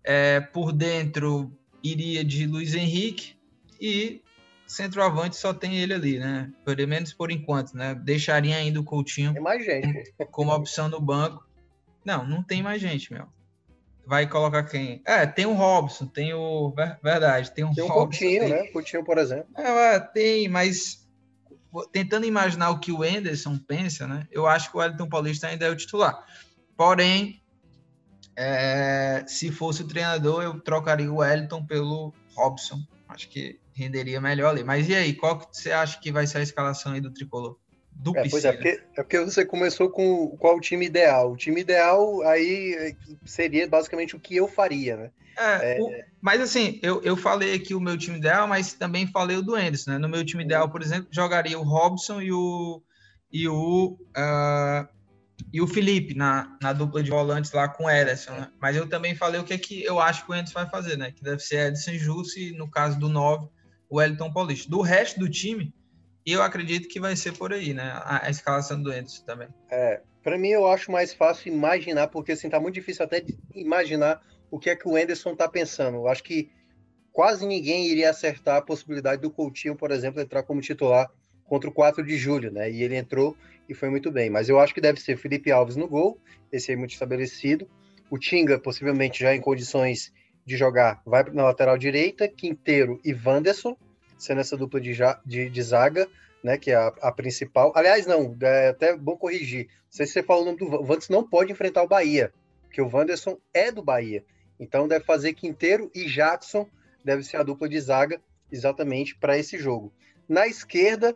[0.04, 1.52] é, por dentro
[1.84, 3.36] iria de Luiz Henrique
[3.80, 4.22] e
[4.72, 6.52] centroavante só tem ele ali, né?
[6.66, 7.96] Pelo menos por enquanto, né?
[7.96, 10.14] Deixaria ainda o Coutinho tem mais gente.
[10.32, 11.46] como opção no banco.
[12.04, 13.28] Não, não tem mais gente, meu
[14.06, 15.02] vai colocar quem?
[15.06, 16.74] É, tem o Robson, tem o.
[17.02, 18.20] Verdade, tem o tem um Robson.
[18.20, 18.50] Coutinho, tem...
[18.50, 18.68] né?
[18.68, 19.48] Coutinho, por exemplo.
[19.58, 21.08] É, tem, mas
[21.92, 24.28] tentando imaginar o que o Enderson pensa, né?
[24.30, 26.26] Eu acho que o Wellington Paulista ainda é o titular.
[26.76, 27.42] Porém,
[28.36, 32.80] é, se fosse o treinador, eu trocaria o Wellington pelo Robson.
[33.12, 34.64] Acho que renderia melhor ali.
[34.64, 37.58] Mas e aí, qual que você acha que vai ser a escalação aí do tricolor?
[38.02, 41.32] do é, pois é porque, é porque você começou com qual o time ideal.
[41.32, 42.96] O time ideal aí
[43.26, 45.12] seria basicamente o que eu faria, né?
[45.38, 45.82] É, é...
[45.82, 49.42] O, mas assim, eu, eu falei aqui o meu time ideal, mas também falei o
[49.42, 49.98] do Anderson, né?
[49.98, 52.82] No meu time ideal, por exemplo, jogaria o Robson e o
[53.32, 54.88] e o uh,
[55.54, 58.52] e o Felipe na, na dupla de volantes lá com o Ederson, né?
[58.60, 60.98] Mas eu também falei o que é que eu acho que o Anderson vai fazer,
[60.98, 61.12] né?
[61.12, 63.50] Que deve ser Edson Justo no caso do 9,
[63.90, 64.70] o Wellington Paulista.
[64.70, 65.74] Do resto do time,
[66.26, 67.92] eu acredito que vai ser por aí, né?
[67.96, 69.50] A, a escalação do Anderson também.
[69.70, 74.22] É, Para mim, eu acho mais fácil imaginar, porque assim, tá muito difícil até imaginar
[74.50, 75.98] o que é que o Anderson tá pensando.
[75.98, 76.50] Eu acho que
[77.12, 81.12] quase ninguém iria acertar a possibilidade do Coutinho, por exemplo, entrar como titular
[81.52, 82.72] contra o 4 de julho, né?
[82.72, 83.36] E ele entrou
[83.68, 84.30] e foi muito bem.
[84.30, 86.18] Mas eu acho que deve ser Felipe Alves no gol,
[86.50, 87.68] esse aí muito estabelecido.
[88.10, 90.14] O Tinga, possivelmente já em condições
[90.46, 93.76] de jogar, vai na lateral direita, Quinteiro e Wanderson,
[94.18, 94.94] sendo essa dupla de,
[95.26, 96.08] de, de zaga,
[96.42, 96.58] né?
[96.58, 97.74] Que é a, a, principal.
[97.76, 99.66] Aliás, não, é até bom corrigir.
[99.66, 102.82] Não sei se você falou o nome do Wanderson, não pode enfrentar o Bahia, porque
[102.82, 104.24] o Wanderson é do Bahia.
[104.58, 106.66] Então deve fazer Quinteiro e Jackson
[107.04, 109.92] deve ser a dupla de zaga exatamente para esse jogo.
[110.30, 111.14] Na esquerda,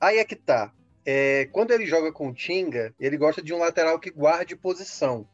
[0.00, 0.72] aí é que tá.
[1.04, 5.26] É, quando ele joga com o Tinga, ele gosta de um lateral que guarde posição.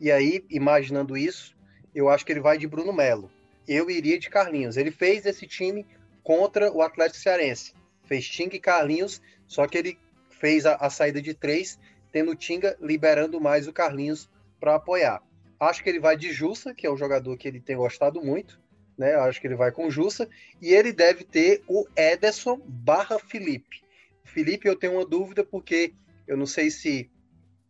[0.00, 1.56] E aí, imaginando isso,
[1.94, 3.30] eu acho que ele vai de Bruno Melo.
[3.66, 4.76] Eu iria de Carlinhos.
[4.76, 5.86] Ele fez esse time
[6.22, 7.74] contra o Atlético Cearense.
[8.04, 11.78] Fez Tinga e Carlinhos, só que ele fez a, a saída de três,
[12.12, 14.28] tendo o Tinga liberando mais o Carlinhos
[14.60, 15.22] para apoiar.
[15.58, 18.62] Acho que ele vai de Jussa, que é um jogador que ele tem gostado muito
[18.96, 19.14] né?
[19.14, 20.28] Acho que ele vai com Jussa.
[20.60, 23.82] E ele deve ter o Ederson barra Felipe.
[24.24, 25.94] Felipe, eu tenho uma dúvida, porque
[26.26, 27.10] eu não sei se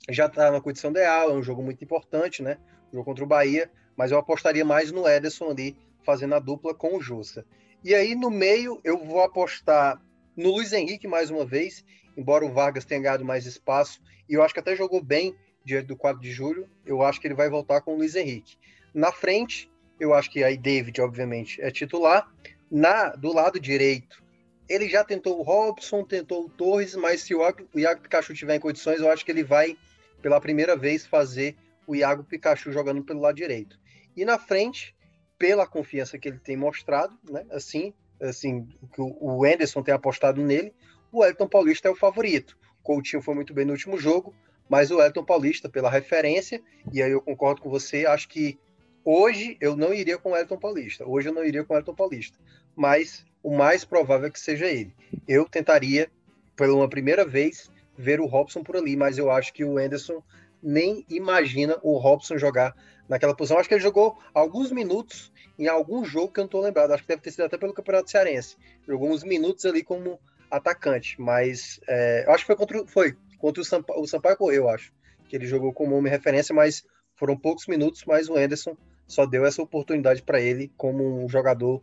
[0.09, 2.59] já está na condição ideal, é um jogo muito importante, né?
[2.91, 6.75] O jogo contra o Bahia, mas eu apostaria mais no Ederson ali, fazendo a dupla
[6.75, 7.45] com o Jussa.
[7.83, 10.01] E aí, no meio, eu vou apostar
[10.37, 11.85] no Luiz Henrique mais uma vez,
[12.17, 15.87] embora o Vargas tenha ganhado mais espaço, e eu acho que até jogou bem diante
[15.87, 18.57] do 4 de julho, eu acho que ele vai voltar com o Luiz Henrique.
[18.93, 22.33] Na frente, eu acho que aí David, obviamente, é titular.
[22.71, 24.24] Na do lado direito,
[24.69, 27.41] ele já tentou o Robson, tentou o Torres, mas se o
[27.75, 29.77] Iago, Pikachu tiver em condições, eu acho que ele vai,
[30.23, 33.79] pela primeira vez, fazer o Iago Pikachu jogando pelo lado direito.
[34.17, 34.95] E na frente,
[35.39, 40.73] pela confiança que ele tem mostrado, né, assim, assim, que o Anderson tem apostado nele,
[41.13, 42.57] o Elton Paulista é o favorito.
[42.81, 44.35] O Coutinho foi muito bem no último jogo,
[44.69, 48.59] mas o Elton Paulista, pela referência, e aí eu concordo com você, acho que
[49.05, 51.07] Hoje eu não iria com o Elton Paulista.
[51.07, 52.39] Hoje eu não iria com o Elton Paulista.
[52.75, 54.95] Mas o mais provável é que seja ele.
[55.29, 56.11] Eu tentaria,
[56.57, 60.23] pela primeira vez, ver o Robson por ali, mas eu acho que o Anderson
[60.63, 62.75] nem imagina o Robson jogar
[63.07, 63.59] naquela posição.
[63.59, 66.93] Acho que ele jogou alguns minutos em algum jogo que eu não estou lembrado.
[66.93, 68.57] Acho que deve ter sido até pelo Campeonato Cearense.
[68.89, 70.19] Jogou uns minutos ali como
[70.51, 74.91] atacante, mas é, acho que foi contra, foi contra o, Sampaio, o Sampaio eu acho.
[75.29, 76.83] Que ele jogou como homem referência, mas
[77.15, 78.75] foram poucos minutos, mas o Anderson
[79.07, 81.83] só deu essa oportunidade para ele como um jogador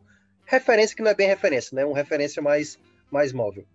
[0.51, 1.85] referência que não é bem referência, né?
[1.85, 2.77] Um referência mais,
[3.09, 3.65] mais móvel.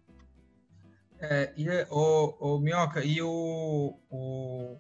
[1.19, 4.77] É, e o, o Minhoca, e o, o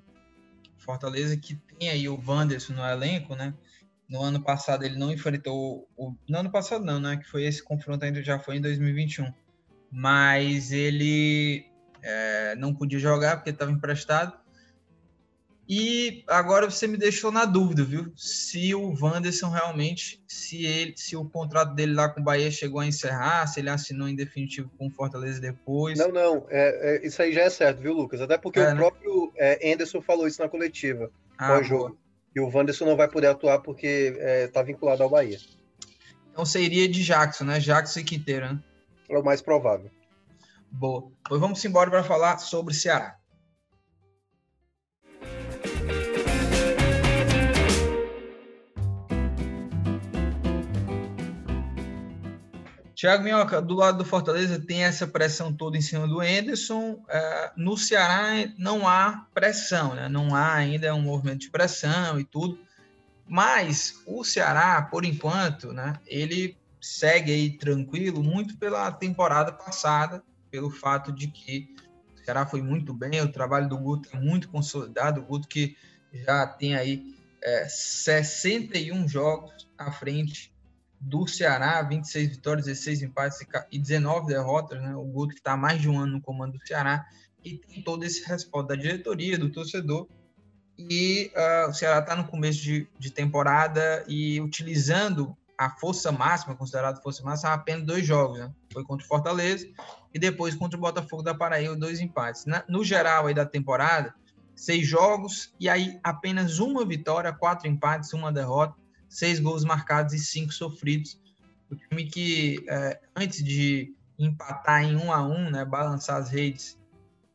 [0.77, 3.55] Fortaleza que tem aí o Wanderson no elenco, né?
[4.09, 6.15] No ano passado ele não enfrentou o.
[6.29, 7.17] No ano passado não, né?
[7.17, 9.33] Que foi esse confronto ainda já foi em 2021.
[9.91, 11.67] Mas ele
[12.03, 14.39] é, não podia jogar porque estava emprestado.
[15.69, 18.13] E agora você me deixou na dúvida, viu?
[18.17, 22.79] Se o Wanderson realmente, se ele, se o contrato dele lá com o Bahia chegou
[22.79, 25.99] a encerrar, se ele assinou em definitivo com o Fortaleza depois.
[25.99, 28.21] Não, não, é, é, isso aí já é certo, viu, Lucas?
[28.21, 28.77] Até porque é, o né?
[28.77, 31.99] próprio é, Anderson falou isso na coletiva ah, jogo.
[32.35, 35.39] E o Wanderson não vai poder atuar porque está é, vinculado ao Bahia.
[36.31, 37.59] Então seria de Jackson, né?
[37.59, 38.61] Jackson e Quinteiro, né?
[39.09, 39.91] É o mais provável.
[40.71, 41.11] Boa.
[41.27, 43.17] Pois vamos embora para falar sobre Ceará.
[52.97, 57.05] Thiago Minhoca, do lado do Fortaleza, tem essa pressão toda em cima do Enderson.
[57.11, 60.09] É, no Ceará não há pressão, né?
[60.09, 62.59] não há ainda um movimento de pressão e tudo.
[63.29, 70.71] Mas o Ceará, por enquanto, né, ele segue aí tranquilo, muito pela temporada passada, pelo
[70.71, 71.69] fato de que
[72.15, 75.77] o Ceará foi muito bem, o trabalho do Guto é muito consolidado, o Guto que
[76.13, 80.56] já tem aí é, 61 jogos à frente
[81.01, 83.39] do Ceará, 26 vitórias, 16 empates
[83.71, 84.95] e 19 derrotas, né?
[84.95, 87.07] O Guto que está há mais de um ano no comando do Ceará
[87.45, 90.09] e tem todo esse respaldo da diretoria, do torcedor.
[90.79, 96.55] E uh, o Ceará está no começo de, de, temporada e utilizando a força máxima,
[96.55, 98.51] considerada força máxima, apenas dois jogos, né?
[98.73, 99.67] Foi contra o Fortaleza
[100.13, 102.45] e depois contra o Botafogo da Paraíba, dois empates.
[102.45, 104.15] Na, no geral aí da temporada,
[104.55, 108.75] seis jogos e aí apenas uma vitória, quatro empates, uma derrota
[109.09, 111.21] seis gols marcados e cinco sofridos.
[111.71, 116.79] O time que, é, antes de empatar em um a um, né, balançar as redes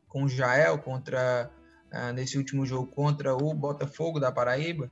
[0.08, 1.50] com o Jael contra
[1.90, 4.90] é, nesse último jogo contra o Botafogo da Paraíba,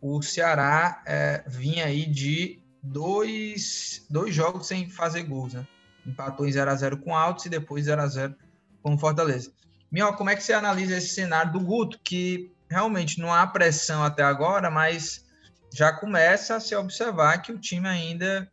[0.00, 5.66] o Ceará é, vinha aí de dois, dois jogos sem fazer gols, né?
[6.04, 8.34] Empatou em 0 a 0 com Altos e depois 0 a 0
[8.82, 9.52] com Fortaleza.
[9.90, 14.02] Minho, como é que você analisa esse cenário do Guto, que realmente não há pressão
[14.02, 15.24] até agora, mas
[15.72, 18.50] já começa a se observar que o time ainda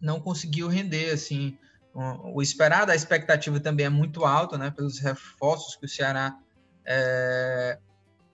[0.00, 1.58] não conseguiu render, assim,
[1.94, 6.38] o esperado, a expectativa também é muito alta, né, pelos reforços que o Ceará
[6.84, 7.78] é,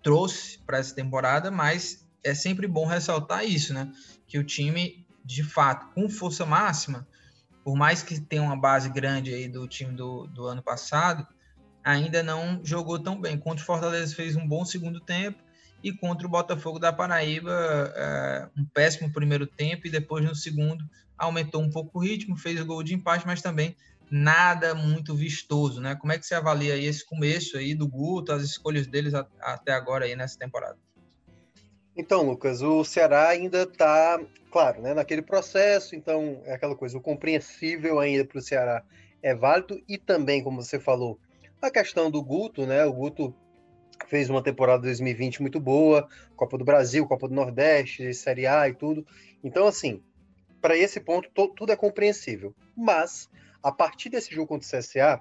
[0.03, 3.91] trouxe para essa temporada, mas é sempre bom ressaltar isso, né,
[4.27, 7.07] que o time, de fato, com força máxima,
[7.65, 11.27] por mais que tenha uma base grande aí do time do, do ano passado,
[11.85, 13.39] ainda não jogou tão bem.
[13.39, 15.41] Contra o Fortaleza fez um bom segundo tempo
[15.83, 17.53] e contra o Botafogo da Paraíba
[17.97, 20.85] é, um péssimo primeiro tempo e depois no segundo
[21.19, 23.77] aumentou um pouco o ritmo, fez o gol de empate, mas também
[24.11, 25.95] nada muito vistoso, né?
[25.95, 29.73] Como é que você avalia aí esse começo aí do Guto, as escolhas deles até
[29.73, 30.77] agora aí nessa temporada?
[31.97, 37.01] Então, Lucas, o Ceará ainda está, claro, né, naquele processo, então é aquela coisa, o
[37.01, 38.83] compreensível ainda para o Ceará
[39.23, 41.19] é válido e também, como você falou,
[41.61, 42.85] a questão do Guto, né?
[42.85, 43.35] O Guto
[44.09, 48.75] fez uma temporada 2020 muito boa, Copa do Brasil, Copa do Nordeste, Série A e
[48.75, 49.07] tudo.
[49.43, 50.03] Então, assim,
[50.61, 52.55] para esse ponto, tudo é compreensível.
[52.77, 53.29] Mas,
[53.63, 55.21] a partir desse jogo contra o CSA,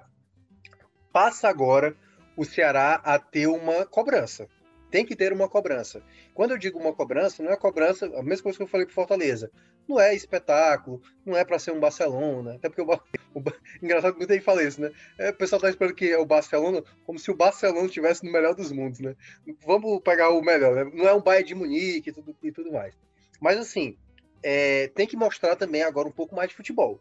[1.12, 1.96] passa agora
[2.36, 4.48] o Ceará a ter uma cobrança.
[4.92, 6.02] Tem que ter uma cobrança.
[6.34, 8.94] Quando eu digo uma cobrança, não é cobrança, a mesma coisa que eu falei para
[8.94, 9.50] Fortaleza
[9.88, 12.94] não é espetáculo, não é para ser um Barcelona, até porque o,
[13.34, 13.42] o
[13.82, 14.92] engraçado que muita gente fala isso, né?
[15.18, 18.30] É, o pessoal tá esperando que é o Barcelona, como se o Barcelona estivesse no
[18.30, 19.16] melhor dos mundos, né?
[19.64, 20.90] Vamos pegar o melhor, né?
[20.94, 22.94] Não é um Bayern de Munique e tudo, e tudo mais.
[23.40, 23.96] Mas assim,
[24.42, 27.00] é, tem que mostrar também agora um pouco mais de futebol.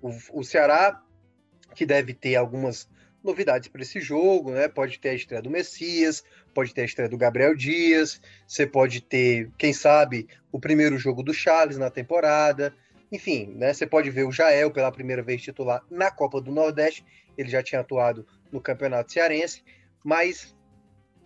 [0.00, 1.02] O, o Ceará,
[1.74, 2.88] que deve ter algumas
[3.26, 4.68] novidades para esse jogo, né?
[4.68, 9.02] Pode ter a estreia do Messias, pode ter a estreia do Gabriel Dias, você pode
[9.02, 12.74] ter, quem sabe, o primeiro jogo do Charles na temporada.
[13.10, 13.74] Enfim, né?
[13.74, 17.04] Você pode ver o Jael pela primeira vez titular na Copa do Nordeste.
[17.36, 19.62] Ele já tinha atuado no Campeonato Cearense,
[20.02, 20.56] mas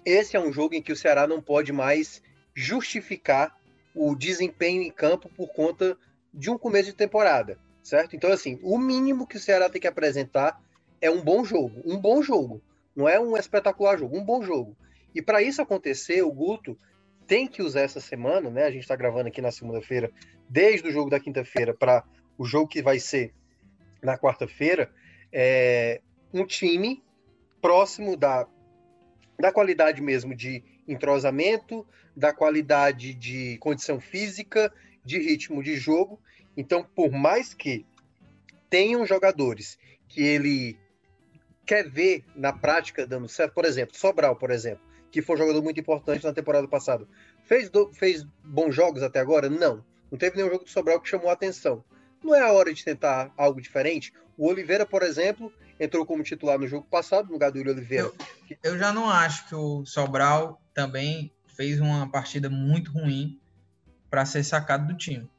[0.05, 2.23] esse é um jogo em que o Ceará não pode mais
[2.55, 3.57] justificar
[3.95, 5.97] o desempenho em campo por conta
[6.33, 8.17] de um começo de temporada, certo?
[8.17, 10.61] Então, assim, o mínimo que o Ceará tem que apresentar
[11.01, 11.81] é um bom jogo.
[11.85, 12.63] Um bom jogo.
[12.95, 14.77] Não é um espetacular jogo, um bom jogo.
[15.15, 16.77] E para isso acontecer, o Guto
[17.27, 18.65] tem que usar essa semana, né?
[18.65, 20.11] A gente está gravando aqui na segunda-feira,
[20.49, 22.05] desde o jogo da quinta-feira para
[22.37, 23.33] o jogo que vai ser
[24.03, 24.91] na quarta-feira,
[25.33, 26.01] é
[26.33, 27.03] um time
[27.61, 28.47] próximo da,
[29.39, 31.87] da qualidade mesmo de entrosamento,
[32.17, 34.73] da qualidade de condição física,
[35.05, 36.21] de ritmo de jogo.
[36.57, 37.87] Então, por mais que
[38.69, 40.79] tenham jogadores que ele
[41.71, 45.63] quer ver na prática dando certo, por exemplo, Sobral, por exemplo, que foi um jogador
[45.63, 47.07] muito importante na temporada passada,
[47.45, 49.49] fez, do, fez bons jogos até agora?
[49.49, 49.85] Não.
[50.11, 51.85] Não teve nenhum jogo do Sobral que chamou a atenção.
[52.25, 54.13] Não é a hora de tentar algo diferente?
[54.37, 58.11] O Oliveira, por exemplo, entrou como titular no jogo passado, no lugar do Yuri Oliveira.
[58.51, 63.39] Eu, eu já não acho que o Sobral também fez uma partida muito ruim
[64.11, 65.31] para ser sacado do time.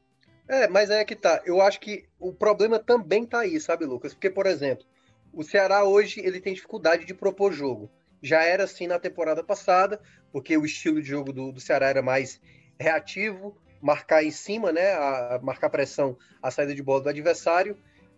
[0.48, 1.42] É, mas é que tá.
[1.44, 4.14] Eu acho que o problema também tá aí, sabe, Lucas?
[4.14, 4.86] Porque, por exemplo,
[5.34, 7.90] o Ceará hoje ele tem dificuldade de propor jogo.
[8.22, 10.00] Já era assim na temporada passada,
[10.32, 12.40] porque o estilo de jogo do, do Ceará era mais
[12.80, 17.78] reativo, marcar em cima, né, a, marcar pressão, a saída de bola do adversário.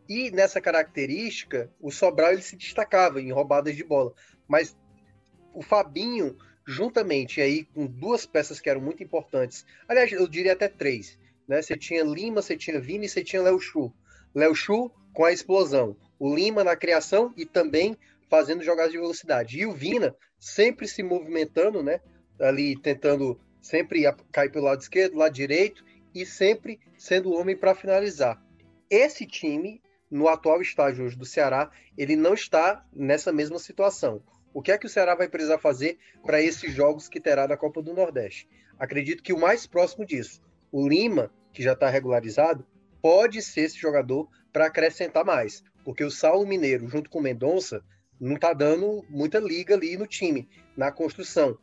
[0.09, 4.13] E nessa característica, o Sobral ele se destacava em roubadas de bola.
[4.47, 4.75] Mas
[5.53, 10.67] o Fabinho, juntamente aí com duas peças que eram muito importantes, aliás, eu diria até
[10.67, 11.61] três, né?
[11.61, 13.93] Você tinha Lima, você tinha Vini, você tinha Léo Chu.
[14.35, 17.97] Léo Chu com a explosão o Lima na criação e também
[18.29, 19.59] fazendo jogadas de velocidade.
[19.59, 21.99] E o Vina sempre se movimentando, né?
[22.39, 25.83] Ali tentando sempre cair pelo lado esquerdo, lado direito
[26.15, 28.41] e sempre sendo o homem para finalizar.
[28.89, 34.23] Esse time, no atual estágio hoje do Ceará, ele não está nessa mesma situação.
[34.53, 37.57] O que é que o Ceará vai precisar fazer para esses jogos que terá na
[37.57, 38.47] Copa do Nordeste?
[38.79, 42.65] Acredito que o mais próximo disso, o Lima, que já está regularizado,
[43.01, 47.83] pode ser esse jogador para acrescentar mais porque o Saulo Mineiro, junto com o Mendonça,
[48.19, 51.57] não está dando muita liga ali no time, na construção.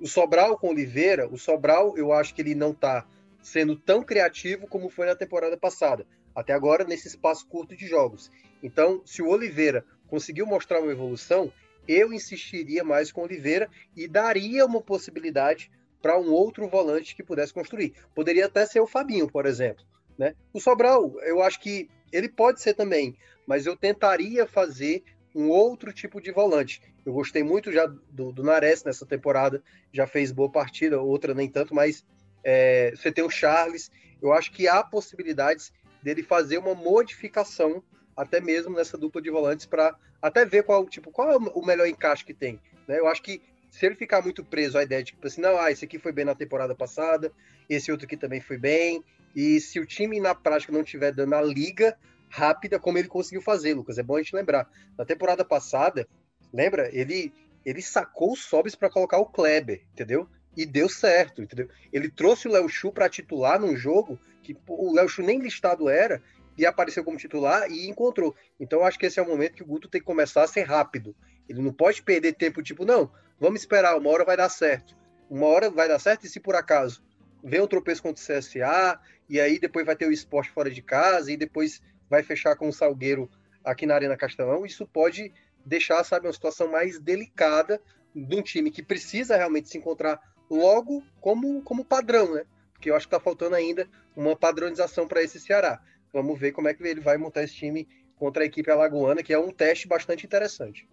[0.00, 3.06] O Sobral com Oliveira, o Sobral, eu acho que ele não está
[3.42, 8.30] sendo tão criativo como foi na temporada passada, até agora nesse espaço curto de jogos.
[8.62, 11.52] Então, se o Oliveira conseguiu mostrar uma evolução,
[11.86, 15.70] eu insistiria mais com Oliveira e daria uma possibilidade
[16.02, 17.94] para um outro volante que pudesse construir.
[18.14, 19.84] Poderia até ser o Fabinho, por exemplo.
[20.18, 20.34] Né?
[20.52, 25.04] O Sobral, eu acho que ele pode ser também, mas eu tentaria fazer
[25.34, 26.80] um outro tipo de volante.
[27.04, 31.48] Eu gostei muito já do, do Nares nessa temporada, já fez boa partida, outra nem
[31.48, 32.04] tanto, mas
[32.42, 33.90] é, você tem o Charles,
[34.22, 37.82] eu acho que há possibilidades dele fazer uma modificação
[38.16, 41.86] até mesmo nessa dupla de volantes para até ver qual tipo qual é o melhor
[41.86, 42.58] encaixe que tem.
[42.88, 42.98] Né?
[42.98, 45.70] Eu acho que se ele ficar muito preso à ideia de tipo assim, não, ah,
[45.70, 47.30] esse aqui foi bem na temporada passada,
[47.68, 49.04] esse outro aqui também foi bem,
[49.36, 51.94] e se o time na prática não estiver dando a liga
[52.30, 54.66] rápida como ele conseguiu fazer, Lucas, é bom a gente lembrar.
[54.96, 56.08] Na temporada passada,
[56.50, 56.88] lembra?
[56.90, 57.34] Ele
[57.64, 60.28] ele sacou os Sobs para colocar o Kleber, entendeu?
[60.56, 61.68] E deu certo, entendeu?
[61.92, 65.88] Ele trouxe o Léo Chu para titular num jogo que o Léo Chu nem listado
[65.88, 66.22] era
[66.56, 68.34] e apareceu como titular e encontrou.
[68.58, 70.62] Então acho que esse é o momento que o Guto tem que começar a ser
[70.62, 71.14] rápido.
[71.46, 74.96] Ele não pode perder tempo, tipo, não, vamos esperar, uma hora vai dar certo.
[75.28, 77.04] Uma hora vai dar certo e se por acaso
[77.46, 80.82] vem o tropeço contra o CSA, e aí depois vai ter o esporte fora de
[80.82, 83.30] casa, e depois vai fechar com o Salgueiro
[83.64, 85.32] aqui na Arena Castelão, isso pode
[85.64, 87.80] deixar, sabe, uma situação mais delicada
[88.14, 92.44] de um time que precisa realmente se encontrar logo como, como padrão, né?
[92.72, 95.82] Porque eu acho que está faltando ainda uma padronização para esse Ceará.
[96.12, 99.32] Vamos ver como é que ele vai montar esse time contra a equipe alagoana, que
[99.32, 100.88] é um teste bastante interessante.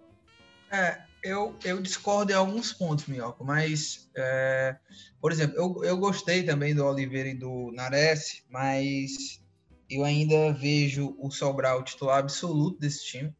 [0.72, 4.76] É, eu, eu discordo em alguns pontos, Minhoca, mas, é,
[5.22, 9.42] por exemplo, eu, eu gostei também do Oliveira e do Nares, mas
[9.90, 13.34] eu ainda vejo o Sobral titular absoluto desse time.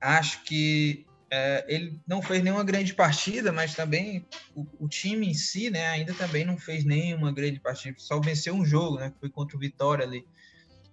[0.00, 5.34] Acho que é, ele não fez nenhuma grande partida, mas também o, o, time em
[5.34, 9.18] si, né, ainda também não fez nenhuma grande partida, só venceu um jogo, né, que
[9.18, 10.26] foi contra o Vitória ali.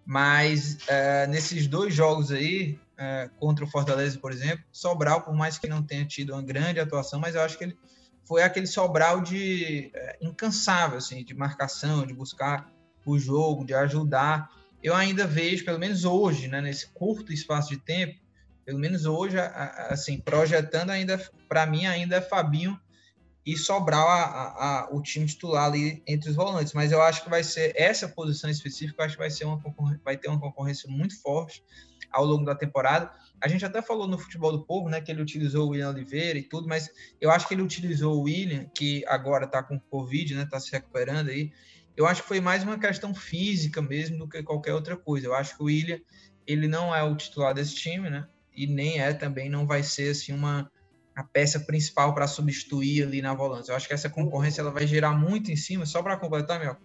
[0.06, 5.58] Mas é, nesses dois jogos aí, é, contra o Fortaleza, por exemplo, Sobral, por mais
[5.58, 7.78] que não tenha tido uma grande atuação, mas eu acho que ele
[8.26, 12.72] foi aquele Sobral de é, incansável, assim, de marcação, de buscar
[13.06, 14.50] o jogo, de ajudar.
[14.84, 18.20] Eu ainda vejo, pelo menos hoje, né, nesse curto espaço de tempo,
[18.66, 19.38] pelo menos hoje,
[19.90, 21.18] assim, projetando ainda,
[21.50, 22.80] para mim, ainda é Fabinho
[23.46, 26.74] e Sobral a, a, a, o time titular ali entre os volantes.
[26.74, 29.62] Mas eu acho que vai ser essa posição específica, acho que vai ser uma
[30.04, 31.64] vai ter uma concorrência muito forte
[32.12, 33.12] ao longo da temporada.
[33.40, 36.38] A gente até falou no futebol do povo, né, que ele utilizou o William Oliveira
[36.38, 36.90] e tudo, mas
[37.20, 40.72] eu acho que ele utilizou o William, que agora está com Covid, né, está se
[40.72, 41.52] recuperando aí.
[41.98, 45.28] Eu acho que foi mais uma questão física mesmo do que qualquer outra coisa.
[45.28, 46.00] Eu acho que o William,
[46.46, 48.28] ele não é o titular desse time, né?
[48.56, 50.70] E nem é também, não vai ser assim uma
[51.16, 53.72] a peça principal para substituir ali na volância.
[53.72, 56.76] Eu acho que essa concorrência ela vai girar muito em cima, só para completar, meu,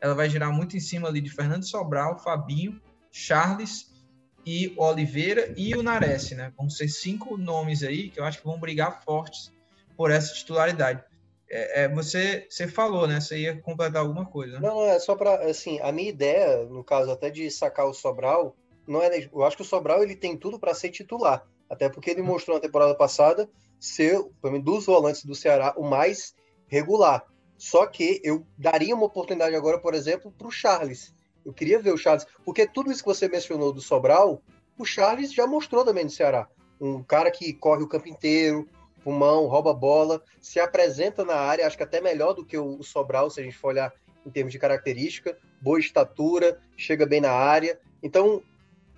[0.00, 2.80] ela vai girar muito em cima ali de Fernando Sobral, Fabinho,
[3.10, 3.96] Charles
[4.44, 6.52] e Oliveira e o Nares, né?
[6.56, 9.52] Vão ser cinco nomes aí que eu acho que vão brigar fortes
[9.96, 11.02] por essa titularidade.
[11.48, 13.20] É, é, você, você falou, né?
[13.20, 14.54] Você ia completar alguma coisa.
[14.54, 14.68] Né?
[14.68, 17.94] Não, não, é só para assim, a minha ideia, no caso até de sacar o
[17.94, 18.54] Sobral,
[18.86, 22.10] não é, eu acho que o Sobral ele tem tudo para ser titular, até porque
[22.10, 23.48] ele mostrou na temporada passada
[23.78, 24.22] ser,
[24.62, 26.34] dos volantes do Ceará, o mais
[26.66, 27.24] regular.
[27.56, 31.14] Só que eu daria uma oportunidade agora, por exemplo, para o Charles.
[31.44, 34.42] Eu queria ver o Charles, porque tudo isso que você mencionou do Sobral,
[34.78, 36.48] o Charles já mostrou também no Ceará.
[36.80, 38.68] Um cara que corre o campo inteiro,
[39.02, 43.30] pulmão, rouba bola, se apresenta na área, acho que até melhor do que o Sobral,
[43.30, 43.92] se a gente for olhar
[44.26, 47.78] em termos de característica, boa estatura, chega bem na área.
[48.02, 48.42] Então,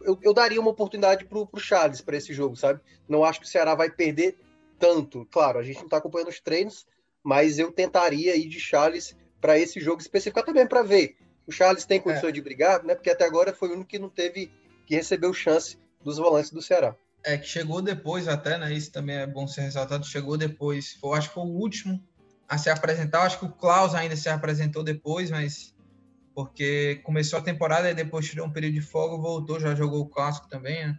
[0.00, 2.80] eu, eu daria uma oportunidade para o Charles para esse jogo, sabe?
[3.06, 4.38] Não acho que o Ceará vai perder
[4.78, 5.26] tanto.
[5.30, 6.86] Claro, a gente não está acompanhando os treinos,
[7.22, 11.16] mas eu tentaria ir de Charles para esse jogo específico também para ver.
[11.46, 12.32] O Charles tem condições é.
[12.32, 12.94] de brigar, né?
[12.94, 14.50] Porque até agora foi o único que não teve,
[14.86, 16.94] que recebeu chance dos volantes do Ceará.
[17.24, 18.72] É, que chegou depois até, né?
[18.72, 20.06] Isso também é bom ser ressaltado.
[20.06, 20.94] Chegou depois.
[21.00, 22.02] Foi, acho que foi o último
[22.48, 23.22] a se apresentar.
[23.22, 25.74] Acho que o Klaus ainda se apresentou depois, mas
[26.34, 30.08] porque começou a temporada e depois tirou um período de folga, voltou, já jogou o
[30.08, 30.98] clássico também, né?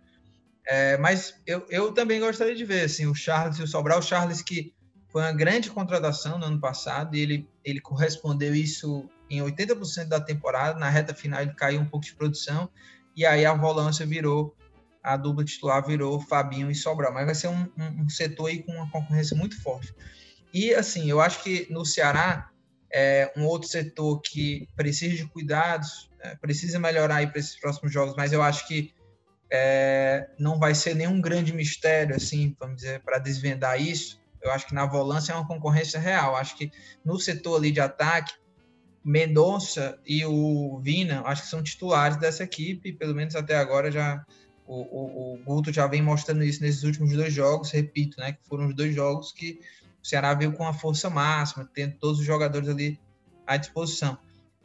[0.70, 3.98] É, mas eu, eu também gostaria de ver assim, o Charles e o Sobral.
[3.98, 4.72] O Charles, que
[5.12, 10.22] foi uma grande contratação no ano passado, e ele, ele correspondeu isso em 80% da
[10.22, 10.78] temporada.
[10.78, 12.70] Na reta final, ele caiu um pouco de produção,
[13.16, 14.56] e aí a volância virou,
[15.04, 17.12] a dupla titular virou Fabinho e Sobral.
[17.12, 19.92] Mas vai ser um, um, um setor aí com uma concorrência muito forte.
[20.54, 22.48] E assim, eu acho que no Ceará,
[22.94, 27.92] é um outro setor que precisa de cuidados, é, precisa melhorar aí para esses próximos
[27.92, 28.94] jogos, mas eu acho que
[29.52, 34.20] é, não vai ser nenhum grande mistério, assim, vamos dizer, para desvendar isso.
[34.42, 36.36] Eu acho que na volância é uma concorrência real.
[36.36, 36.72] Acho que
[37.04, 38.34] no setor ali de ataque,
[39.04, 44.24] Mendonça e o Vina, acho que são titulares dessa equipe, pelo menos até agora já
[44.68, 48.48] o, o, o Guto já vem mostrando isso nesses últimos dois jogos, repito, né, que
[48.48, 49.60] foram os dois jogos que
[50.02, 53.00] o Ceará veio com a força máxima, tendo todos os jogadores ali
[53.48, 54.18] à disposição.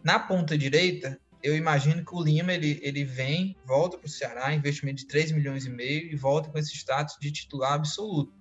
[0.02, 4.52] Na ponta direita, eu imagino que o Lima ele, ele vem, volta para o Ceará,
[4.52, 8.32] investimento de 3 milhões e meio, e volta com esse status de titular absoluto.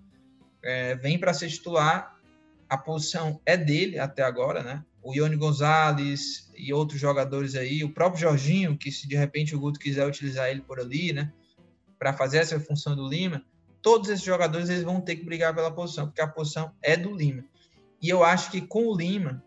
[0.64, 2.18] É, vem para ser titular,
[2.68, 4.84] a posição é dele até agora, né?
[5.02, 9.60] O Ione Gonzalez e outros jogadores aí, o próprio Jorginho, que se de repente o
[9.60, 11.32] Guto quiser utilizar ele por ali, né?
[12.04, 13.46] para fazer essa função do Lima,
[13.82, 17.16] todos esses jogadores eles vão ter que brigar pela posição, porque a posição é do
[17.16, 17.46] Lima.
[18.02, 19.42] E eu acho que com o Lima,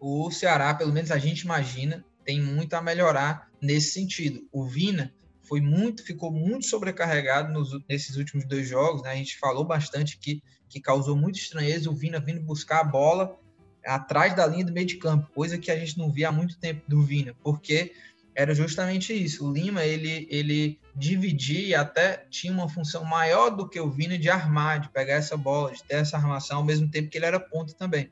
[0.00, 4.46] o Ceará, pelo menos a gente imagina, tem muito a melhorar nesse sentido.
[4.52, 5.12] O Vina
[5.42, 9.10] foi muito, ficou muito sobrecarregado nos, nesses últimos dois jogos, né?
[9.10, 13.36] A gente falou bastante que, que causou muito estranheza o Vina vindo buscar a bola
[13.84, 16.58] atrás da linha do meio de campo, coisa que a gente não via há muito
[16.58, 17.92] tempo do Vina, porque
[18.34, 19.46] era justamente isso.
[19.46, 24.18] O Lima ele, ele dividia e até tinha uma função maior do que o Vina
[24.18, 27.26] de armar, de pegar essa bola, de ter essa armação, ao mesmo tempo que ele
[27.26, 28.10] era ponto também.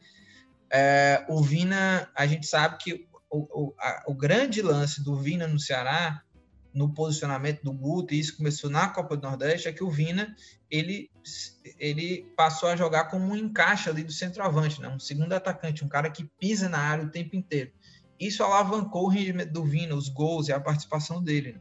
[0.70, 5.46] É, o Vina, a gente sabe que o, o, a, o grande lance do Vina
[5.46, 6.22] no Ceará,
[6.72, 10.34] no posicionamento do Guto, e isso começou na Copa do Nordeste, é que o Vina
[10.70, 11.10] ele,
[11.78, 14.88] ele passou a jogar como um encaixe ali do centroavante, né?
[14.88, 17.72] um segundo atacante, um cara que pisa na área o tempo inteiro
[18.18, 21.52] isso alavancou o rendimento do Vina, os gols e a participação dele.
[21.52, 21.60] Né?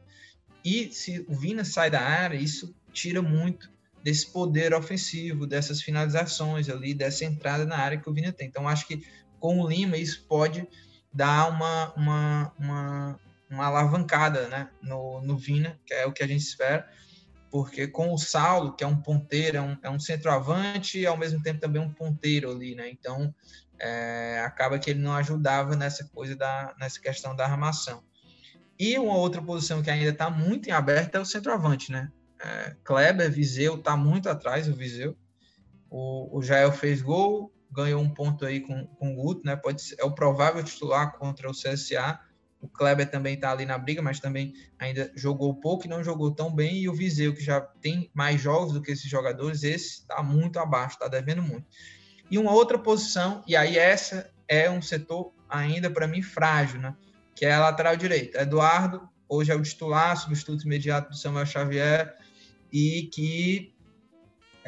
[0.65, 3.72] E se o Vina sai da área, isso tira muito
[4.03, 8.47] desse poder ofensivo, dessas finalizações ali, dessa entrada na área que o Vina tem.
[8.47, 9.03] Então, acho que
[9.39, 10.68] com o Lima isso pode
[11.14, 14.70] dar uma, uma, uma, uma alavancada né?
[14.82, 16.88] no, no Vina, que é o que a gente espera,
[17.49, 21.18] porque com o Saulo, que é um ponteiro, é um, é um centroavante e ao
[21.18, 22.89] mesmo tempo também um ponteiro ali, né?
[22.89, 23.34] Então,
[23.80, 28.03] é, acaba que ele não ajudava nessa coisa da nessa questão da armação.
[28.80, 32.12] E uma outra posição que ainda está muito em aberto é o centroavante, né?
[32.39, 35.18] É, Kleber, Viseu, está muito atrás o Viseu.
[35.89, 39.55] O, o Jael fez gol, ganhou um ponto aí com, com o Guto, né?
[39.55, 42.20] Pode ser, é o provável titular contra o CSA.
[42.59, 46.32] O Kleber também está ali na briga, mas também ainda jogou pouco e não jogou
[46.32, 46.78] tão bem.
[46.78, 50.57] E o Viseu, que já tem mais jogos do que esses jogadores, esse está muito
[50.59, 51.65] abaixo, está devendo muito.
[52.30, 56.95] E uma outra posição, e aí essa é um setor ainda para mim frágil, né?
[57.38, 58.41] que é a lateral direita.
[58.41, 62.18] Eduardo, hoje é o titular, substituto imediato do Samuel Xavier,
[62.74, 63.76] e que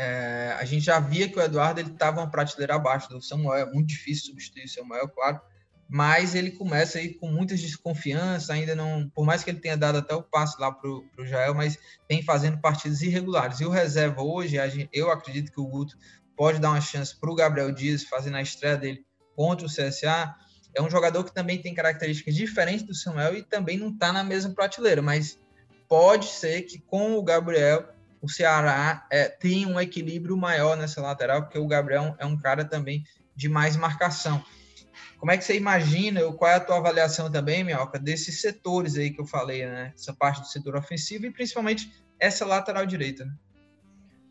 [0.01, 3.69] é, a gente já via que o Eduardo estava uma prateleira abaixo do Samuel, é
[3.69, 5.41] muito difícil substituir o Samuel, claro,
[5.89, 9.97] mas ele começa aí com muitas desconfianças, ainda não, por mais que ele tenha dado
[9.97, 11.77] até o passe lá para o Jael, mas
[12.07, 13.59] vem fazendo partidas irregulares.
[13.59, 15.97] E o reserva hoje, gente, eu acredito que o Guto
[16.33, 19.03] pode dar uma chance para o Gabriel Dias fazer na estreia dele
[19.35, 20.33] contra o CSA.
[20.73, 24.23] É um jogador que também tem características diferentes do Samuel e também não está na
[24.23, 25.37] mesma prateleira, mas
[25.89, 31.43] pode ser que com o Gabriel o Ceará é, tenha um equilíbrio maior nessa lateral,
[31.43, 33.03] porque o Gabriel é um cara também
[33.35, 34.43] de mais marcação.
[35.17, 39.11] Como é que você imagina, qual é a tua avaliação também, Minhoca, desses setores aí
[39.11, 39.93] que eu falei, né?
[39.95, 43.33] Essa parte do setor ofensivo e principalmente essa lateral direita, né?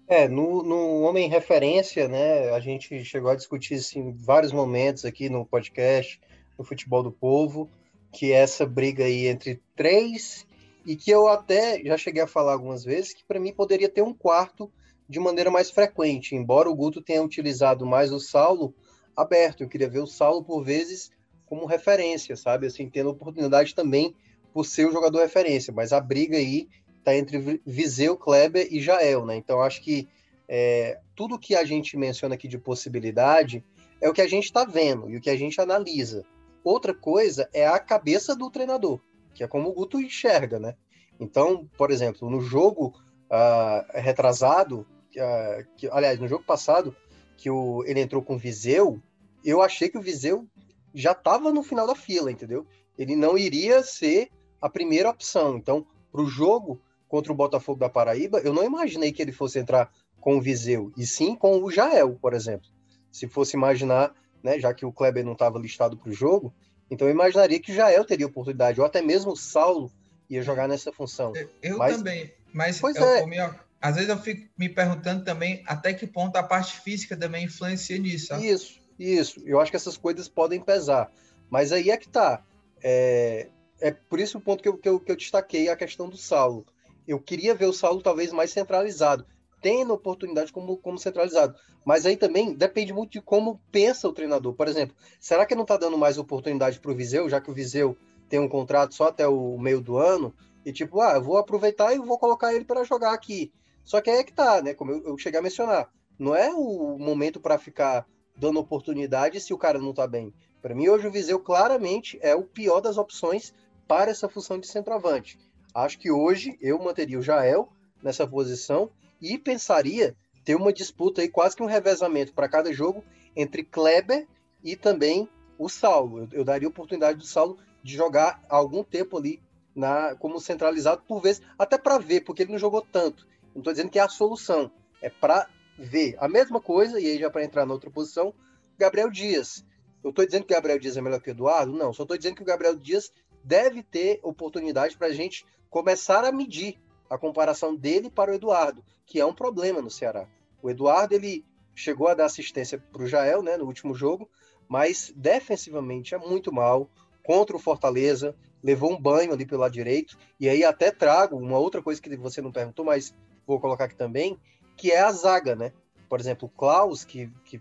[0.06, 5.04] É, no, no Homem Referência, né, a gente chegou a discutir isso em vários momentos
[5.04, 6.18] aqui no podcast,
[6.58, 7.70] no Futebol do Povo,
[8.10, 10.46] que é essa briga aí entre três,
[10.86, 14.02] e que eu até já cheguei a falar algumas vezes, que para mim poderia ter
[14.02, 14.70] um quarto
[15.08, 18.74] de maneira mais frequente, embora o Guto tenha utilizado mais o Saulo
[19.16, 21.10] aberto, eu queria ver o Saulo por vezes
[21.46, 24.14] como referência, sabe, assim, tendo oportunidade também
[24.52, 26.68] por ser o jogador referência, mas a briga aí
[26.98, 29.36] está entre Viseu, Kleber e Jael, né?
[29.36, 30.06] Então acho que
[30.46, 33.64] é, tudo que a gente menciona aqui de possibilidade
[34.00, 36.24] é o que a gente está vendo e o que a gente analisa.
[36.62, 39.00] Outra coisa é a cabeça do treinador,
[39.38, 40.74] que é como o Guto enxerga, né?
[41.20, 42.92] Então, por exemplo, no jogo
[43.30, 46.94] uh, retrasado, uh, que, aliás, no jogo passado,
[47.36, 49.00] que o, ele entrou com o Viseu,
[49.44, 50.44] eu achei que o Viseu
[50.92, 52.66] já estava no final da fila, entendeu?
[52.98, 54.28] Ele não iria ser
[54.60, 55.56] a primeira opção.
[55.56, 59.60] Então, para o jogo, contra o Botafogo da Paraíba, eu não imaginei que ele fosse
[59.60, 59.88] entrar
[60.20, 62.68] com o Viseu, e sim com o Jael, por exemplo.
[63.12, 64.12] Se fosse imaginar,
[64.42, 66.52] né, já que o Kleber não estava listado para o jogo,
[66.90, 69.90] então eu imaginaria que Jael teria oportunidade, ou até mesmo o Saulo
[70.28, 71.32] ia jogar nessa função.
[71.62, 73.54] Eu mas, também, mas pois eu, é.
[73.80, 77.98] às vezes eu fico me perguntando também até que ponto a parte física também influencia
[77.98, 78.28] nisso.
[78.28, 78.48] Sabe?
[78.48, 79.42] Isso, isso.
[79.44, 81.10] Eu acho que essas coisas podem pesar.
[81.50, 82.42] Mas aí é que tá.
[82.82, 83.48] É,
[83.80, 86.16] é por isso o ponto que eu, que eu, que eu destaquei a questão do
[86.16, 86.66] Saulo
[87.08, 89.24] eu queria ver o Saulo talvez mais centralizado,
[89.60, 91.54] tendo oportunidade como, como centralizado.
[91.84, 94.54] Mas aí também depende muito de como pensa o treinador.
[94.54, 97.54] Por exemplo, será que não está dando mais oportunidade para o Viseu, já que o
[97.54, 97.96] Viseu
[98.28, 100.34] tem um contrato só até o meio do ano?
[100.64, 103.52] E tipo, ah, eu vou aproveitar e vou colocar ele para jogar aqui.
[103.84, 104.74] Só que aí é que tá, né?
[104.74, 108.06] Como eu, eu cheguei a mencionar, não é o momento para ficar
[108.36, 110.32] dando oportunidade se o cara não está bem.
[110.60, 113.54] Para mim, hoje o Viseu claramente é o pior das opções
[113.86, 115.38] para essa função de centroavante.
[115.74, 117.68] Acho que hoje eu manteria o Jael
[118.02, 118.90] nessa posição
[119.20, 123.04] e pensaria ter uma disputa aí, quase que um revezamento para cada jogo
[123.36, 124.26] entre Kleber
[124.62, 126.20] e também o Saulo.
[126.20, 129.42] Eu, eu daria oportunidade do Saulo de jogar algum tempo ali
[129.74, 133.26] na, como centralizado por vezes, até para ver, porque ele não jogou tanto.
[133.54, 135.48] Não estou dizendo que é a solução, é para
[135.78, 136.16] ver.
[136.18, 138.34] A mesma coisa, e aí já para entrar na outra posição,
[138.76, 139.64] Gabriel Dias.
[140.02, 141.72] Eu estou dizendo que o Gabriel Dias é melhor que o Eduardo?
[141.72, 143.12] Não, só estou dizendo que o Gabriel Dias
[143.44, 146.78] deve ter oportunidade para a gente começar a medir
[147.08, 150.26] a comparação dele para o Eduardo, que é um problema no Ceará.
[150.62, 151.44] O Eduardo ele
[151.74, 154.28] chegou a dar assistência para o Jael né, no último jogo,
[154.68, 156.90] mas defensivamente é muito mal.
[157.22, 160.18] Contra o Fortaleza, levou um banho ali pelo lado direito.
[160.38, 163.14] E aí até trago uma outra coisa que você não perguntou, mas
[163.46, 164.38] vou colocar aqui também,
[164.76, 165.72] que é a zaga, né?
[166.08, 167.60] Por exemplo, o Klaus, que, que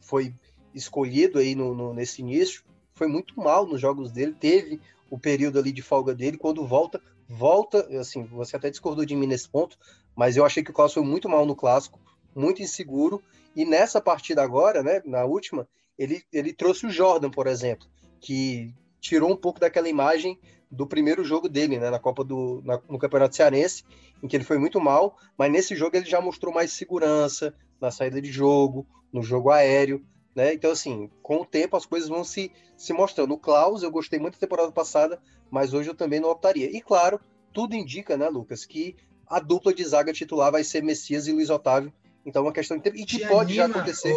[0.00, 0.34] foi
[0.74, 2.62] escolhido aí no, no, nesse início,
[2.94, 4.80] foi muito mal nos jogos dele, teve
[5.10, 9.26] o período ali de folga dele, quando volta, volta, assim, você até discordou de mim
[9.26, 9.78] nesse ponto,
[10.16, 12.00] mas eu achei que o Klaus foi muito mal no clássico,
[12.34, 13.22] muito inseguro,
[13.54, 15.68] e nessa partida agora, né, na última,
[15.98, 17.86] ele, ele trouxe o Jordan, por exemplo,
[18.20, 20.38] que tirou um pouco daquela imagem
[20.70, 23.84] do primeiro jogo dele, né, na Copa do na, no Campeonato Cearense,
[24.22, 27.90] em que ele foi muito mal, mas nesse jogo ele já mostrou mais segurança na
[27.90, 30.04] saída de jogo, no jogo aéreo,
[30.38, 30.54] né?
[30.54, 33.34] Então assim, com o tempo as coisas vão se se mostrando.
[33.34, 35.20] O Klaus, eu gostei muito da temporada passada,
[35.50, 36.70] mas hoje eu também não optaria.
[36.70, 37.20] E claro,
[37.52, 38.94] tudo indica, né, Lucas, que
[39.26, 41.92] a dupla de zaga titular vai ser Messias e Luiz Otávio.
[42.24, 42.96] Então é uma questão de tempo.
[42.96, 44.14] E que pode anima, já acontecer.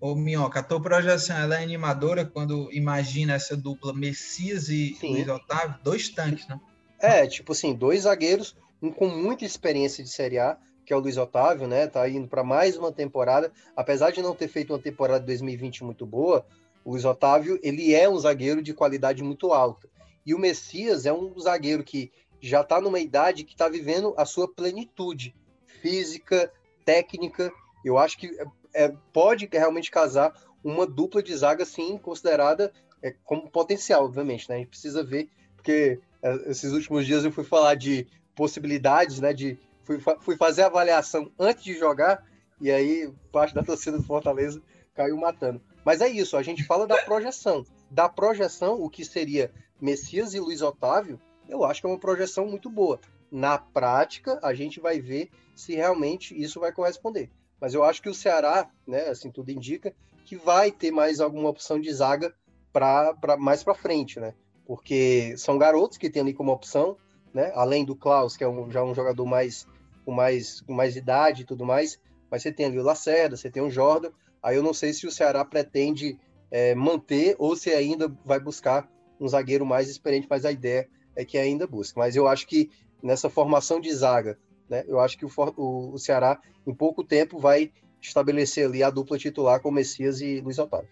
[0.00, 4.96] Ô, ô, Minhoca, a tua projeção ela é animadora quando imagina essa dupla Messias e
[4.98, 5.12] Sim.
[5.12, 6.60] Luiz Otávio, dois tanques, né?
[6.98, 11.00] É, tipo assim, dois zagueiros, um com muita experiência de Série A, que é o
[11.00, 11.86] Luiz Otávio, né?
[11.86, 13.52] Tá indo para mais uma temporada.
[13.76, 16.44] Apesar de não ter feito uma temporada de 2020 muito boa,
[16.84, 19.88] o Luiz Otávio, ele é um zagueiro de qualidade muito alta.
[20.24, 22.10] E o Messias é um zagueiro que
[22.40, 25.34] já está numa idade que está vivendo a sua plenitude
[25.80, 26.52] física,
[26.84, 27.52] técnica.
[27.84, 28.36] Eu acho que
[28.74, 32.72] é, pode realmente casar uma dupla de zaga, sim, considerada
[33.02, 34.48] é, como potencial, obviamente.
[34.48, 34.56] Né?
[34.56, 39.32] A gente precisa ver, porque é, esses últimos dias eu fui falar de possibilidades, né?
[39.32, 42.24] De, fui, fui fazer a avaliação antes de jogar,
[42.60, 44.62] e aí parte da torcida do Fortaleza
[44.94, 45.60] caiu matando.
[45.84, 47.64] Mas é isso, a gente fala da projeção.
[47.90, 52.46] Da projeção, o que seria Messias e Luiz Otávio, eu acho que é uma projeção
[52.46, 53.00] muito boa.
[53.30, 57.30] Na prática, a gente vai ver se realmente isso vai corresponder.
[57.60, 61.48] Mas eu acho que o Ceará, né, assim tudo indica, que vai ter mais alguma
[61.48, 62.34] opção de zaga
[62.72, 64.34] para mais para frente, né?
[64.64, 66.96] Porque são garotos que tem ali como opção,
[67.34, 67.52] né?
[67.54, 69.66] Além do Klaus, que é um, já um jogador mais
[70.04, 72.00] com mais com mais idade e tudo mais,
[72.30, 74.10] mas você tem ali o Lacerda, você tem o Jordan.
[74.42, 76.18] Aí eu não sei se o Ceará pretende
[76.50, 78.88] é, manter ou se ainda vai buscar
[79.20, 81.98] um zagueiro mais experiente, mas a ideia é que ainda busca.
[81.98, 82.70] Mas eu acho que
[83.02, 84.38] nessa formação de zaga,
[84.68, 88.90] né, eu acho que o, o, o Ceará, em pouco tempo, vai estabelecer ali a
[88.90, 90.88] dupla titular com Messias e Luiz Otávio.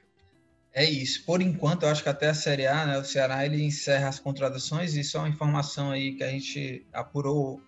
[0.73, 1.25] É isso.
[1.25, 4.21] Por enquanto, eu acho que até a Série A, né, o Ceará ele encerra as
[4.21, 7.61] contratações e só uma informação aí que a gente apurou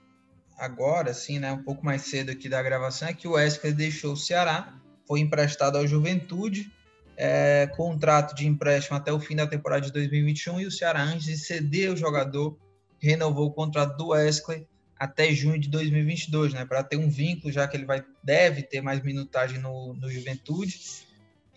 [0.63, 4.13] agora, assim, né, um pouco mais cedo aqui da gravação, é que o Wesley deixou
[4.13, 6.71] o Ceará, foi emprestado ao Juventude,
[7.17, 11.27] é, contrato de empréstimo até o fim da temporada de 2021 e o Ceará, antes
[11.27, 12.57] de ceder o jogador,
[13.01, 17.67] renovou o contrato do Wesley até junho de 2022, né, para ter um vínculo, já
[17.67, 20.79] que ele vai deve ter mais minutagem no, no Juventude.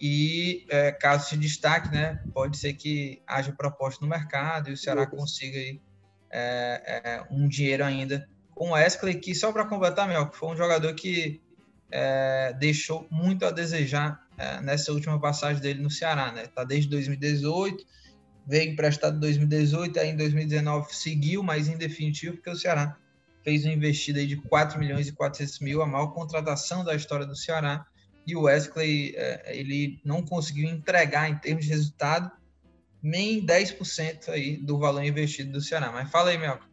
[0.01, 4.77] E é, caso se destaque, né, pode ser que haja proposta no mercado e o
[4.77, 5.79] Ceará consiga aí,
[6.31, 10.55] é, é, um dinheiro ainda com o Wesley, que só para completar, Mel, foi um
[10.55, 11.41] jogador que
[11.91, 16.47] é, deixou muito a desejar é, nessa última passagem dele no Ceará, né?
[16.47, 17.85] Tá desde 2018,
[18.47, 22.97] veio emprestado em 2018, aí em 2019 seguiu, mas em definitivo, porque o Ceará
[23.43, 27.25] fez uma investida aí de 4 milhões e 400 mil, a maior contratação da história
[27.25, 27.85] do Ceará,
[28.25, 32.31] e o Wesley, é, ele não conseguiu entregar em termos de resultado
[33.03, 35.91] nem 10% aí do valor investido do Ceará.
[35.91, 36.65] Mas fala aí, Melco.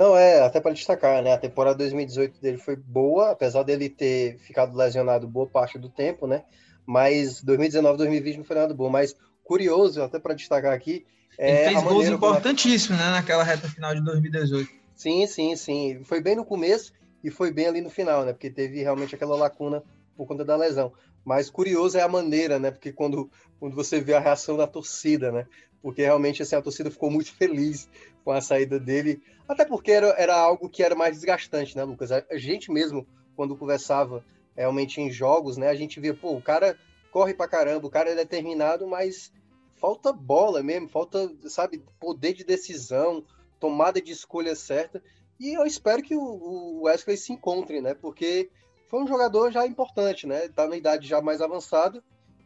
[0.00, 1.34] Não, é, até para destacar, né?
[1.34, 6.26] A temporada 2018 dele foi boa, apesar dele ter ficado lesionado boa parte do tempo,
[6.26, 6.42] né?
[6.86, 8.88] Mas 2019, 2020 não foi nada bom.
[8.88, 11.04] Mas curioso, até para destacar aqui.
[11.36, 13.10] É Ele fez gols importantíssimos, né?
[13.10, 14.70] Naquela reta final de 2018.
[14.94, 16.00] Sim, sim, sim.
[16.02, 18.32] Foi bem no começo e foi bem ali no final, né?
[18.32, 19.82] Porque teve realmente aquela lacuna
[20.16, 20.94] por conta da lesão.
[21.22, 22.70] Mas curioso é a maneira, né?
[22.70, 25.46] Porque quando, quando você vê a reação da torcida, né?
[25.82, 27.88] Porque realmente assim, a torcida ficou muito feliz
[28.24, 29.22] com a saída dele.
[29.48, 32.12] Até porque era, era algo que era mais desgastante, né, Lucas?
[32.12, 34.24] A gente mesmo, quando conversava
[34.56, 36.78] realmente em jogos, né, a gente via, pô, o cara
[37.10, 39.32] corre pra caramba, o cara é determinado, mas
[39.76, 43.24] falta bola mesmo, falta, sabe, poder de decisão,
[43.58, 45.02] tomada de escolha certa.
[45.38, 47.94] E eu espero que o, Wesley se encontre, né?
[47.94, 48.50] Porque
[48.88, 50.48] foi um jogador já importante, né?
[50.48, 52.04] Tá na idade já mais avançada.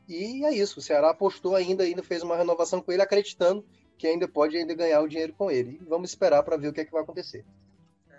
[0.08, 0.78] E é isso.
[0.78, 3.64] O Ceará apostou ainda, ainda fez uma renovação com ele, acreditando
[3.96, 5.78] que ainda pode ainda ganhar o dinheiro com ele.
[5.80, 7.44] E vamos esperar para ver o que é que vai acontecer.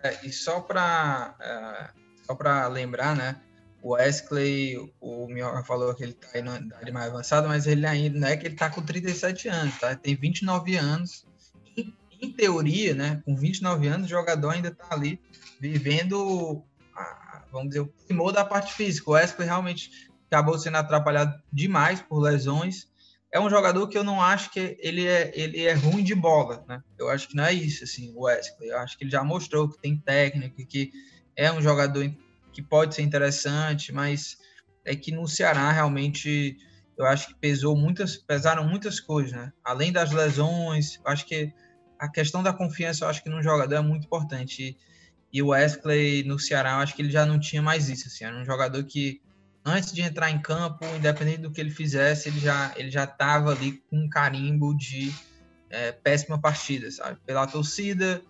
[0.04, 3.40] É, e só para uh, só para lembrar, né?
[3.82, 7.86] O Wesley, o Minhoca falou que ele está aí na idade mais avançada, mas ele
[7.86, 9.96] ainda não é que ele está com 37 anos, tá?
[9.96, 11.26] Tem 29 anos.
[11.78, 13.22] Em, em, teoria, né?
[13.24, 15.22] Com 29 anos, o jogador ainda está ali
[15.60, 16.64] vivendo,
[16.96, 19.08] a, vamos dizer, o primor da parte física.
[19.08, 22.88] O Wesley realmente acabou sendo atrapalhado demais por lesões.
[23.32, 26.64] É um jogador que eu não acho que ele é, ele é ruim de bola,
[26.68, 26.82] né?
[27.00, 28.70] Eu acho que não é isso, assim, o Wesley.
[28.70, 30.92] Eu acho que ele já mostrou que tem técnica, que
[31.36, 32.10] é um jogador
[32.52, 34.38] que pode ser interessante, mas
[34.86, 36.58] é que no Ceará realmente
[36.98, 39.52] eu acho que pesou muitas, pesaram muitas coisas, né?
[39.64, 41.52] Além das lesões, eu acho que
[42.00, 44.64] a questão da confiança, eu acho que no jogador é muito importante.
[44.64, 44.78] E,
[45.32, 48.24] e o Wesley no Ceará, eu acho que ele já não tinha mais isso, assim,
[48.24, 49.22] era um jogador que
[49.66, 53.52] antes de entrar em campo, independente do que ele fizesse, ele já ele já estava
[53.52, 55.14] ali com um carimbo de
[55.70, 57.20] é, péssima partida, sabe?
[57.26, 58.22] Pela torcida,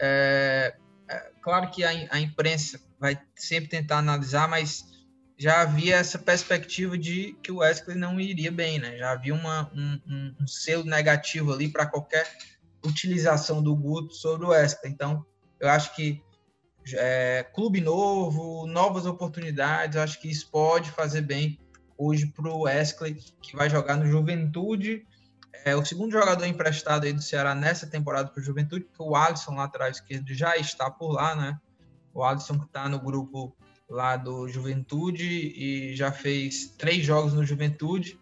[0.00, 0.76] é,
[1.08, 4.86] é, claro que a, a imprensa vai sempre tentar analisar, mas
[5.36, 8.96] já havia essa perspectiva de que o Wesley não iria bem, né?
[8.96, 12.28] Já havia uma, um, um, um selo negativo ali para qualquer
[12.84, 14.92] utilização do Guto sobre o Wesley.
[14.92, 15.24] Então,
[15.60, 16.22] eu acho que
[16.96, 21.58] é, clube novo, novas oportunidades, eu acho que isso pode fazer bem
[21.96, 25.04] hoje para o Wesley, que vai jogar no Juventude.
[25.64, 29.16] É o segundo jogador emprestado aí do Ceará nessa temporada para o Juventude, porque o
[29.16, 31.58] Alisson, lateral esquerdo, já está por lá, né?
[32.14, 33.56] O Alisson que está no grupo
[33.88, 38.18] lá do Juventude e já fez três jogos no Juventude,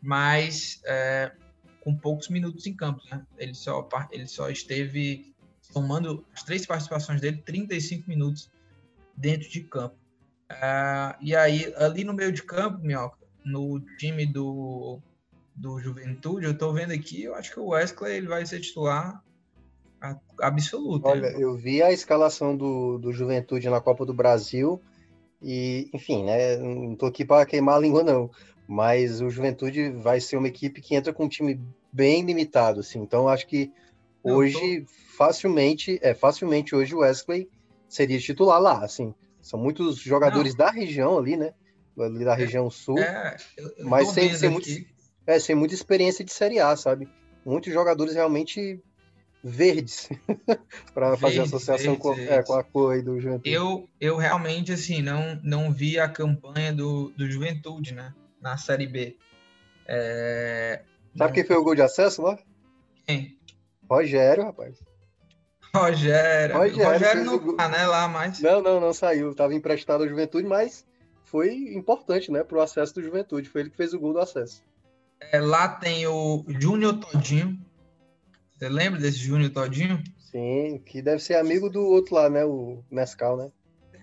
[0.00, 1.32] mas é,
[1.80, 3.02] com poucos minutos em campo.
[3.10, 3.24] Né?
[3.38, 5.33] Ele, só, ele só esteve
[5.74, 8.48] tomando as três participações dele, 35 minutos
[9.16, 9.96] dentro de campo.
[10.48, 15.00] É, e aí, ali no meio de campo, Minhoca, no time do,
[15.54, 19.22] do Juventude, eu estou vendo aqui, eu acho que o Wesley ele vai ser titular
[20.40, 21.08] absoluta.
[21.08, 24.80] Olha, eu vi a escalação do, do Juventude na Copa do Brasil
[25.42, 26.56] e, enfim, né?
[26.56, 28.30] Não tô aqui para queimar a língua, não.
[28.66, 31.60] Mas o Juventude vai ser uma equipe que entra com um time
[31.92, 33.00] bem limitado, assim.
[33.00, 33.72] Então, acho que
[34.24, 34.86] hoje, tô...
[35.16, 37.48] facilmente, é, facilmente hoje o Wesley
[37.88, 39.14] seria titular lá, assim.
[39.40, 40.64] São muitos jogadores não.
[40.64, 41.52] da região ali, né?
[41.98, 42.98] Ali da é, região sul.
[42.98, 44.68] É, eu, eu mas sem, sem, muito,
[45.26, 47.08] é, sem muita experiência de Série A, sabe?
[47.44, 48.82] Muitos jogadores realmente
[49.42, 50.08] verdes
[50.94, 53.52] para fazer associação verdes, com, é, com, a cor aí do Juventude.
[53.52, 58.14] Eu, eu realmente assim não, não vi a campanha do, do Juventude, né?
[58.40, 59.16] Na Série B.
[59.86, 60.82] É...
[61.16, 61.34] Sabe não...
[61.34, 62.38] quem foi o gol de acesso lá?
[63.06, 63.38] Quem?
[63.88, 64.78] Rogério, rapaz.
[65.74, 66.56] Rogério.
[66.56, 67.56] Rogério, Rogério não o...
[67.56, 67.86] tá, né?
[67.86, 68.40] Lá mais.
[68.40, 69.34] Não, não, não saiu.
[69.34, 70.86] Tava emprestado à Juventude, mas
[71.24, 72.44] foi importante, né?
[72.44, 73.48] Pro acesso do Juventude.
[73.48, 74.62] Foi ele que fez o gol do acesso.
[75.32, 77.58] É, lá tem o Júnior Todinho,
[78.56, 80.02] você lembra desse Júnior Todinho?
[80.18, 82.44] Sim, que deve ser amigo do outro lá, né?
[82.44, 83.50] O Nescau, né?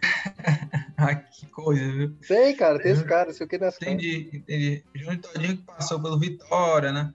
[0.97, 2.15] ah, que coisa, viu?
[2.27, 3.87] Tem, cara, tem esse cara, sei o que Nescau.
[3.87, 4.83] Entendi, entendi.
[4.93, 7.13] Júnior Todinho que passou pelo Vitória, né?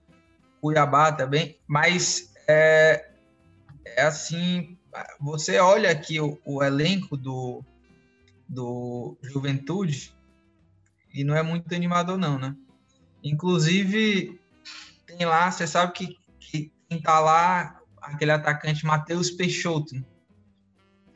[0.60, 3.08] Cuiabá também, mas é,
[3.84, 4.76] é assim,
[5.20, 7.62] você olha aqui o, o elenco do,
[8.48, 10.14] do Juventude
[11.12, 12.54] e não é muito animador não, né?
[13.22, 14.38] Inclusive,
[15.06, 19.94] tem lá, você sabe que quem tá lá, aquele atacante Matheus Peixoto,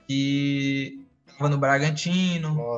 [0.07, 2.77] que estava no Bragantino.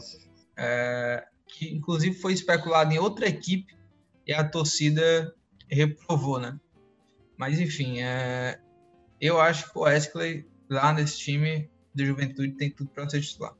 [0.56, 3.74] É, que inclusive foi especulado em outra equipe
[4.26, 5.34] e a torcida
[5.68, 6.58] reprovou, né?
[7.42, 8.56] Mas enfim, é,
[9.20, 13.52] eu acho que o Wesley lá nesse time do Juventude tem tudo para ser titular.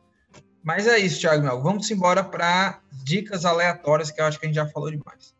[0.62, 1.60] Mas é isso, Thiago Mel.
[1.60, 5.34] Vamos embora para dicas aleatórias que eu acho que a gente já falou demais.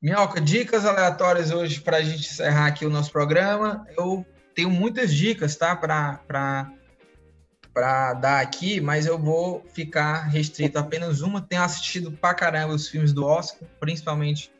[0.00, 3.84] Minhoca, dicas aleatórias hoje para a gente encerrar aqui o nosso programa.
[3.98, 4.24] Eu
[4.54, 5.74] tenho muitas dicas, tá?
[5.74, 6.72] Para
[7.80, 11.40] dar aqui, mas eu vou ficar restrito a apenas uma.
[11.40, 14.52] Tenho assistido pra caramba os filmes do Oscar, principalmente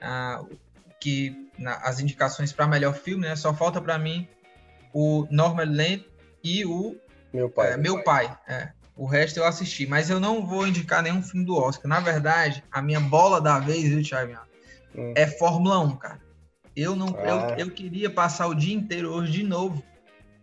[0.00, 0.42] ah,
[1.00, 3.36] que na, as indicações para melhor filme, né?
[3.36, 4.28] Só falta para mim
[4.92, 6.06] o Land
[6.42, 6.96] e o
[7.32, 7.72] Meu Pai.
[7.72, 8.28] É, meu Pai.
[8.28, 8.72] pai é.
[8.96, 11.88] O resto eu assisti, mas eu não vou indicar nenhum filme do Oscar.
[11.88, 14.36] Na verdade, a minha bola da vez, viu, Thiago?
[14.92, 15.12] Hum.
[15.14, 16.20] é Fórmula 1, cara.
[16.74, 17.54] Eu não, ah.
[17.56, 19.84] eu, eu queria passar o dia inteiro hoje de novo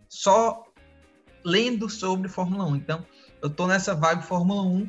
[0.07, 0.64] só
[1.45, 2.75] lendo sobre Fórmula 1.
[2.75, 3.05] Então,
[3.41, 4.87] eu tô nessa vibe Fórmula 1.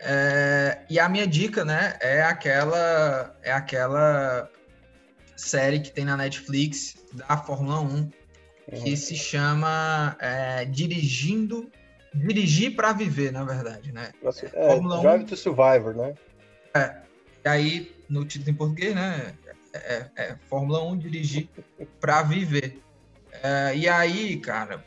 [0.00, 4.50] É, e a minha dica, né, é aquela é aquela
[5.36, 8.10] série que tem na Netflix da Fórmula 1
[8.70, 8.96] que uhum.
[8.96, 11.70] se chama é, Dirigindo
[12.14, 14.12] dirigir para viver, na verdade, né?
[14.52, 16.14] É, Fórmula Drive 1, to Survivor, né?
[16.72, 16.96] É.
[17.44, 19.34] E aí, no título em português, né?
[19.72, 21.48] É, é, é Fórmula 1 dirigir
[22.00, 22.80] para viver.
[23.42, 24.84] É, e aí, cara,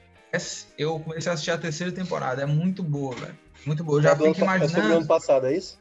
[0.77, 2.41] eu comecei a assistir a terceira temporada.
[2.41, 3.37] É muito boa, velho.
[3.65, 3.99] Muito boa.
[3.99, 4.65] Eu já é fico imaginando.
[4.65, 5.79] É sobre o ano passado, é isso?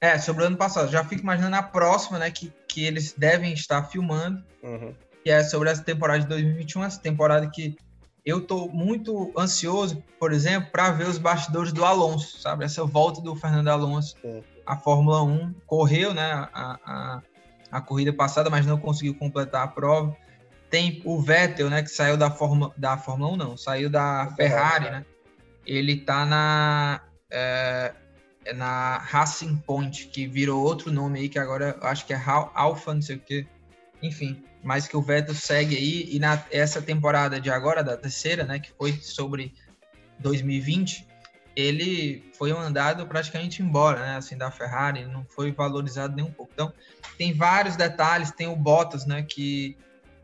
[0.00, 0.90] É, sobre o ano passado.
[0.90, 2.30] Já fico imaginando a próxima, né?
[2.30, 4.42] Que, que eles devem estar filmando.
[4.62, 4.94] Uhum.
[5.22, 7.76] Que é sobre essa temporada de 2021, essa temporada que
[8.24, 12.64] eu tô muito ansioso, por exemplo, para ver os bastidores do Alonso, sabe?
[12.64, 14.16] Essa volta do Fernando Alonso
[14.64, 15.54] à Fórmula 1.
[15.66, 16.32] Correu, né?
[16.32, 17.22] A, a,
[17.70, 20.16] a, corrida passada, mas não conseguiu completar a prova.
[20.74, 21.84] Tem o Vettel, né?
[21.84, 25.06] Que saiu da Fórmula, da Fórmula 1, não, saiu da Ferrari, né?
[25.64, 27.00] Ele tá na.
[27.30, 27.92] É,
[28.56, 32.92] na Racing Point, que virou outro nome aí, que agora eu acho que é Alpha,
[32.92, 33.46] não sei o quê.
[34.02, 38.42] Enfim, mas que o Vettel segue aí e na essa temporada de agora da terceira,
[38.42, 39.54] né, que foi sobre
[40.18, 41.06] 2020,
[41.54, 46.50] ele foi mandado praticamente embora, né, assim da Ferrari, não foi valorizado nem um pouco.
[46.52, 46.72] Então,
[47.16, 49.78] tem vários detalhes, tem o Bottas, né, que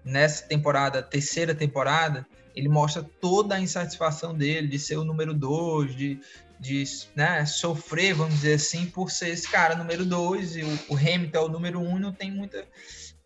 [0.05, 5.94] nessa temporada, terceira temporada, ele mostra toda a insatisfação dele de ser o número 2,
[5.94, 6.20] de,
[6.59, 6.84] de
[7.14, 11.38] né, sofrer, vamos dizer assim, por ser esse cara número 2 e o, o Hamilton
[11.38, 12.66] é o número 1 um, não tem muita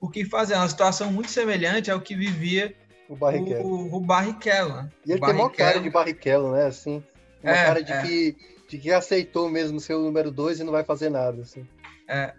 [0.01, 0.55] o que fazer.
[0.55, 2.75] É uma situação muito semelhante ao que vivia
[3.09, 3.66] o Barrichello.
[3.66, 4.91] O, o Barrichello?
[5.07, 6.66] E ele tem uma cara de Barrichello, né?
[6.66, 7.03] Assim,
[7.43, 8.03] uma é, cara de, é.
[8.03, 8.37] que,
[8.68, 11.66] de que aceitou mesmo ser o número dois e não vai fazer nada, assim.
[12.09, 12.35] É,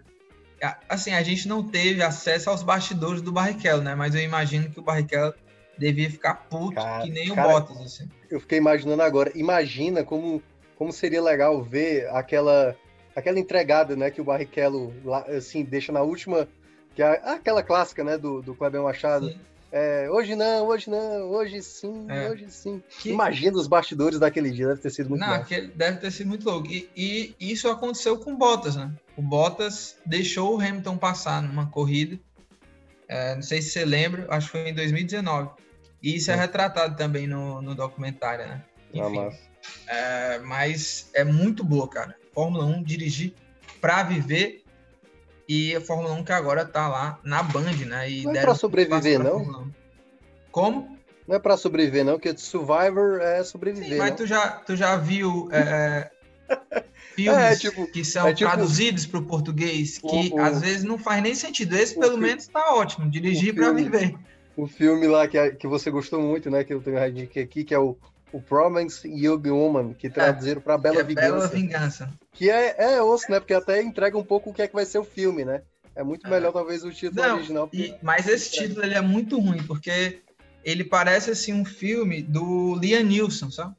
[0.88, 3.94] assim, a gente não teve acesso aos bastidores do Barrichello, né?
[3.94, 5.34] Mas eu imagino que o Barrichello
[5.78, 8.08] devia ficar puto cara, que nem o cara, Bottas, assim.
[8.30, 9.30] Eu fiquei imaginando agora.
[9.34, 10.42] Imagina como,
[10.76, 12.74] como seria legal ver aquela
[13.14, 14.92] aquela entregada, né, que o Barrichello
[15.34, 16.46] assim deixa na última
[16.94, 19.38] que é aquela clássica, né, do, do Kleber Machado.
[19.72, 22.30] É, hoje não, hoje não, hoje sim, é.
[22.30, 22.82] hoje sim.
[23.00, 23.10] Que...
[23.10, 25.44] Imagina os bastidores daquele dia, deve ter sido muito Não,
[25.74, 26.68] deve ter sido muito louco.
[26.68, 28.92] E, e, isso aconteceu com o Bottas, né?
[29.16, 32.18] O Bottas deixou o Hamilton passar numa corrida.
[33.08, 35.50] É, não sei se você lembra, acho que foi em 2019.
[36.02, 38.62] E isso é, retratado também no, no documentário, né?
[38.94, 39.36] Ah, Enfim,
[39.88, 42.14] ah, mas é muito boa, cara.
[42.32, 43.34] Fórmula 1 dirigir
[43.80, 44.62] para viver
[45.48, 48.10] e a Fórmula 1 que agora tá lá na Band, né?
[48.10, 49.70] E não é pra sobreviver, não?
[50.50, 50.96] Como?
[51.26, 53.90] Não é pra sobreviver, não, porque Survivor é sobreviver.
[53.90, 56.10] Sim, mas tu já, tu já viu é,
[56.48, 56.84] é
[57.14, 60.84] filmes é, tipo, que são é, tipo, traduzidos para o português, que o, às vezes
[60.84, 61.76] não faz nem sentido.
[61.76, 64.14] Esse, pelo filme, menos, tá ótimo, dirigir para viver.
[64.56, 66.64] O filme lá que, que você gostou muito, né?
[66.64, 67.96] Que eu tenho aqui, que é o
[68.32, 71.30] o Promise Young Woman, que traduziram é, para Bela Vingança.
[71.30, 72.10] Bela Vingança.
[72.36, 73.40] Que é, é osso, né?
[73.40, 75.62] Porque até entrega um pouco o que é que vai ser o filme, né?
[75.94, 76.30] É muito é.
[76.30, 77.70] melhor, talvez, o título Não, original.
[77.72, 80.20] E, mas esse título ele é muito ruim, porque
[80.62, 83.74] ele parece assim um filme do Liam Neeson, sabe?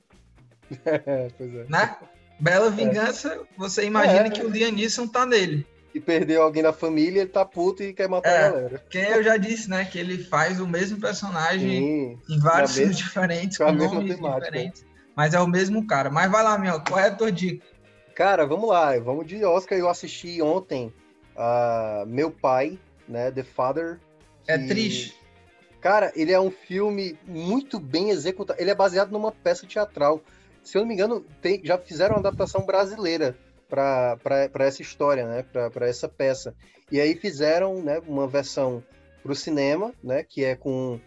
[0.84, 1.66] É, pois é.
[1.70, 1.96] Né?
[2.40, 2.72] Bela é.
[2.72, 4.30] Vingança, você imagina é.
[4.30, 7.94] que o Liam Neeson tá nele e perdeu alguém da família, ele tá puto e
[7.94, 8.86] quer matar é, a galera.
[8.90, 9.86] Que eu já disse, né?
[9.86, 14.86] Que ele faz o mesmo personagem Sim, em vários filmes diferentes, com nomes diferentes.
[15.16, 16.10] Mas é o mesmo cara.
[16.12, 17.66] Mas vai lá, meu, qual é a tua dica?
[18.18, 18.98] Cara, vamos lá.
[18.98, 19.78] Vamos de Oscar.
[19.78, 20.92] Eu assisti ontem
[21.36, 23.30] uh, Meu Pai, né?
[23.30, 24.00] The Father.
[24.48, 25.16] É triste.
[25.80, 28.60] Cara, ele é um filme muito bem executado.
[28.60, 30.20] Ele é baseado numa peça teatral.
[30.64, 33.38] Se eu não me engano, tem, já fizeram uma adaptação brasileira
[33.70, 35.44] para essa história, né?
[35.72, 36.56] Para essa peça.
[36.92, 38.84] E aí fizeram né, uma versão
[39.22, 40.24] para o cinema, né?
[40.24, 41.00] Que é com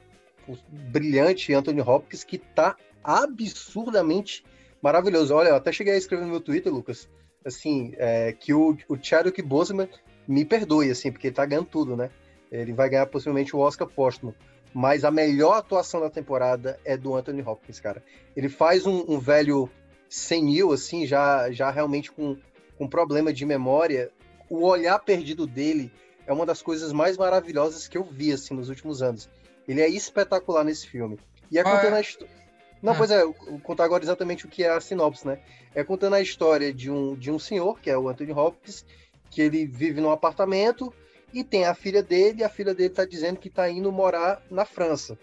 [0.47, 4.45] o brilhante Anthony Hopkins, que tá absurdamente
[4.83, 5.35] maravilhoso.
[5.35, 7.09] Olha, eu até cheguei a escrever no meu Twitter, Lucas,
[7.45, 9.89] assim, é, que o, o Chadwick Boseman
[10.27, 12.11] me perdoe, assim, porque ele tá ganhando tudo, né?
[12.51, 14.35] Ele vai ganhar possivelmente o Oscar póstumo.
[14.73, 18.03] Mas a melhor atuação da temporada é do Anthony Hopkins, cara.
[18.37, 19.69] Ele faz um, um velho
[20.09, 22.37] senil, assim, já, já realmente com
[22.81, 24.11] com problema de memória,
[24.49, 25.93] o olhar perdido dele
[26.27, 29.29] é uma das coisas mais maravilhosas que eu vi assim nos últimos anos.
[29.69, 31.19] Ele é espetacular nesse filme.
[31.53, 32.33] E é contando ah, a história.
[32.83, 32.97] Não, ah.
[32.97, 35.41] pois é, vou contar agora exatamente o que é a sinopse, né?
[35.75, 38.85] É contando a história de um, de um senhor, que é o Anthony Hopkins,
[39.31, 40.93] que ele vive num apartamento
[41.33, 44.43] e tem a filha dele, e a filha dele tá dizendo que tá indo morar
[44.51, 45.19] na França.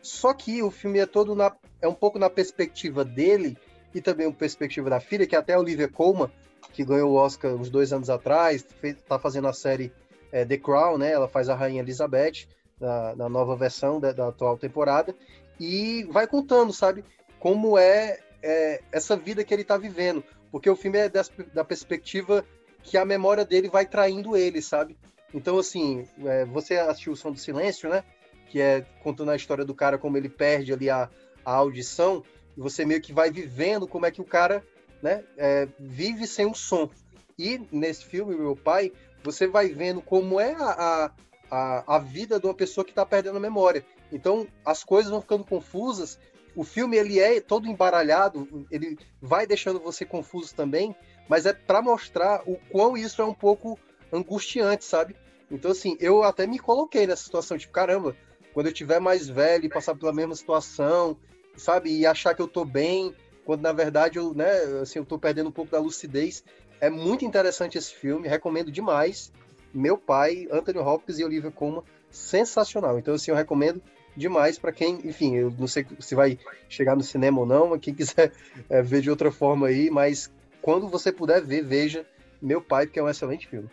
[0.00, 3.56] Só que o filme é todo na, é um pouco na perspectiva dele
[3.94, 6.30] e também uma perspectiva da filha, que até a Olivia Colman
[6.72, 9.92] que ganhou o Oscar uns dois anos atrás, está fazendo a série
[10.30, 11.12] é, The Crown, né?
[11.12, 12.46] Ela faz a Rainha Elizabeth
[12.80, 15.14] na, na nova versão da, da, atual temporada
[15.58, 17.04] e vai contando, sabe,
[17.38, 22.44] como é, é essa vida que ele está vivendo, porque o filme é da perspectiva
[22.82, 24.96] que a memória dele vai traindo ele, sabe?
[25.32, 28.04] Então, assim, é, você assistiu o Som do Silêncio, né?
[28.48, 31.08] Que é contando a história do cara, como ele perde ali a,
[31.44, 32.22] a audição.
[32.56, 34.62] E você meio que vai vivendo como é que o cara
[35.00, 36.90] né, é, vive sem um som.
[37.38, 38.92] E nesse filme, Meu Pai,
[39.24, 41.10] você vai vendo como é a,
[41.50, 43.84] a, a vida de uma pessoa que está perdendo a memória.
[44.12, 46.18] Então, as coisas vão ficando confusas.
[46.54, 50.94] O filme, ele é todo embaralhado, ele vai deixando você confuso também,
[51.28, 53.78] mas é para mostrar o quão isso é um pouco
[54.12, 55.16] angustiante, sabe?
[55.50, 58.14] Então, assim, eu até me coloquei nessa situação, tipo, caramba,
[58.52, 61.16] quando eu tiver mais velho e passar pela mesma situação,
[61.56, 64.50] sabe, e achar que eu tô bem, quando na verdade eu, né,
[64.80, 66.44] assim, eu tô perdendo um pouco da lucidez.
[66.80, 69.32] É muito interessante esse filme, recomendo demais.
[69.72, 72.98] Meu pai, Anthony Hopkins e Olivia Colman, sensacional.
[72.98, 73.82] Então, assim, eu recomendo
[74.16, 76.38] demais para quem, enfim, eu não sei se vai
[76.68, 78.32] chegar no cinema ou não, mas quem quiser
[78.68, 82.06] é, ver de outra forma aí, mas quando você puder ver, veja
[82.40, 83.68] Meu Pai, porque é um excelente filme.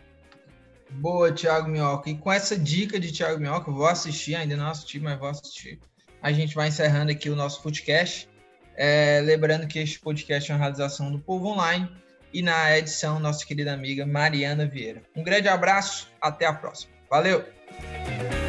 [0.90, 2.10] Boa, Thiago Minhoca.
[2.10, 5.78] E com essa dica de Thiago Minhoca, vou assistir, ainda não assisti, mas vou assistir.
[6.20, 8.28] A gente vai encerrando aqui o nosso podcast.
[8.76, 11.88] É, lembrando que este podcast é uma realização do Povo Online
[12.32, 15.02] e na edição, nossa querida amiga Mariana Vieira.
[15.14, 16.92] Um grande abraço, até a próxima.
[17.08, 18.39] Valeu!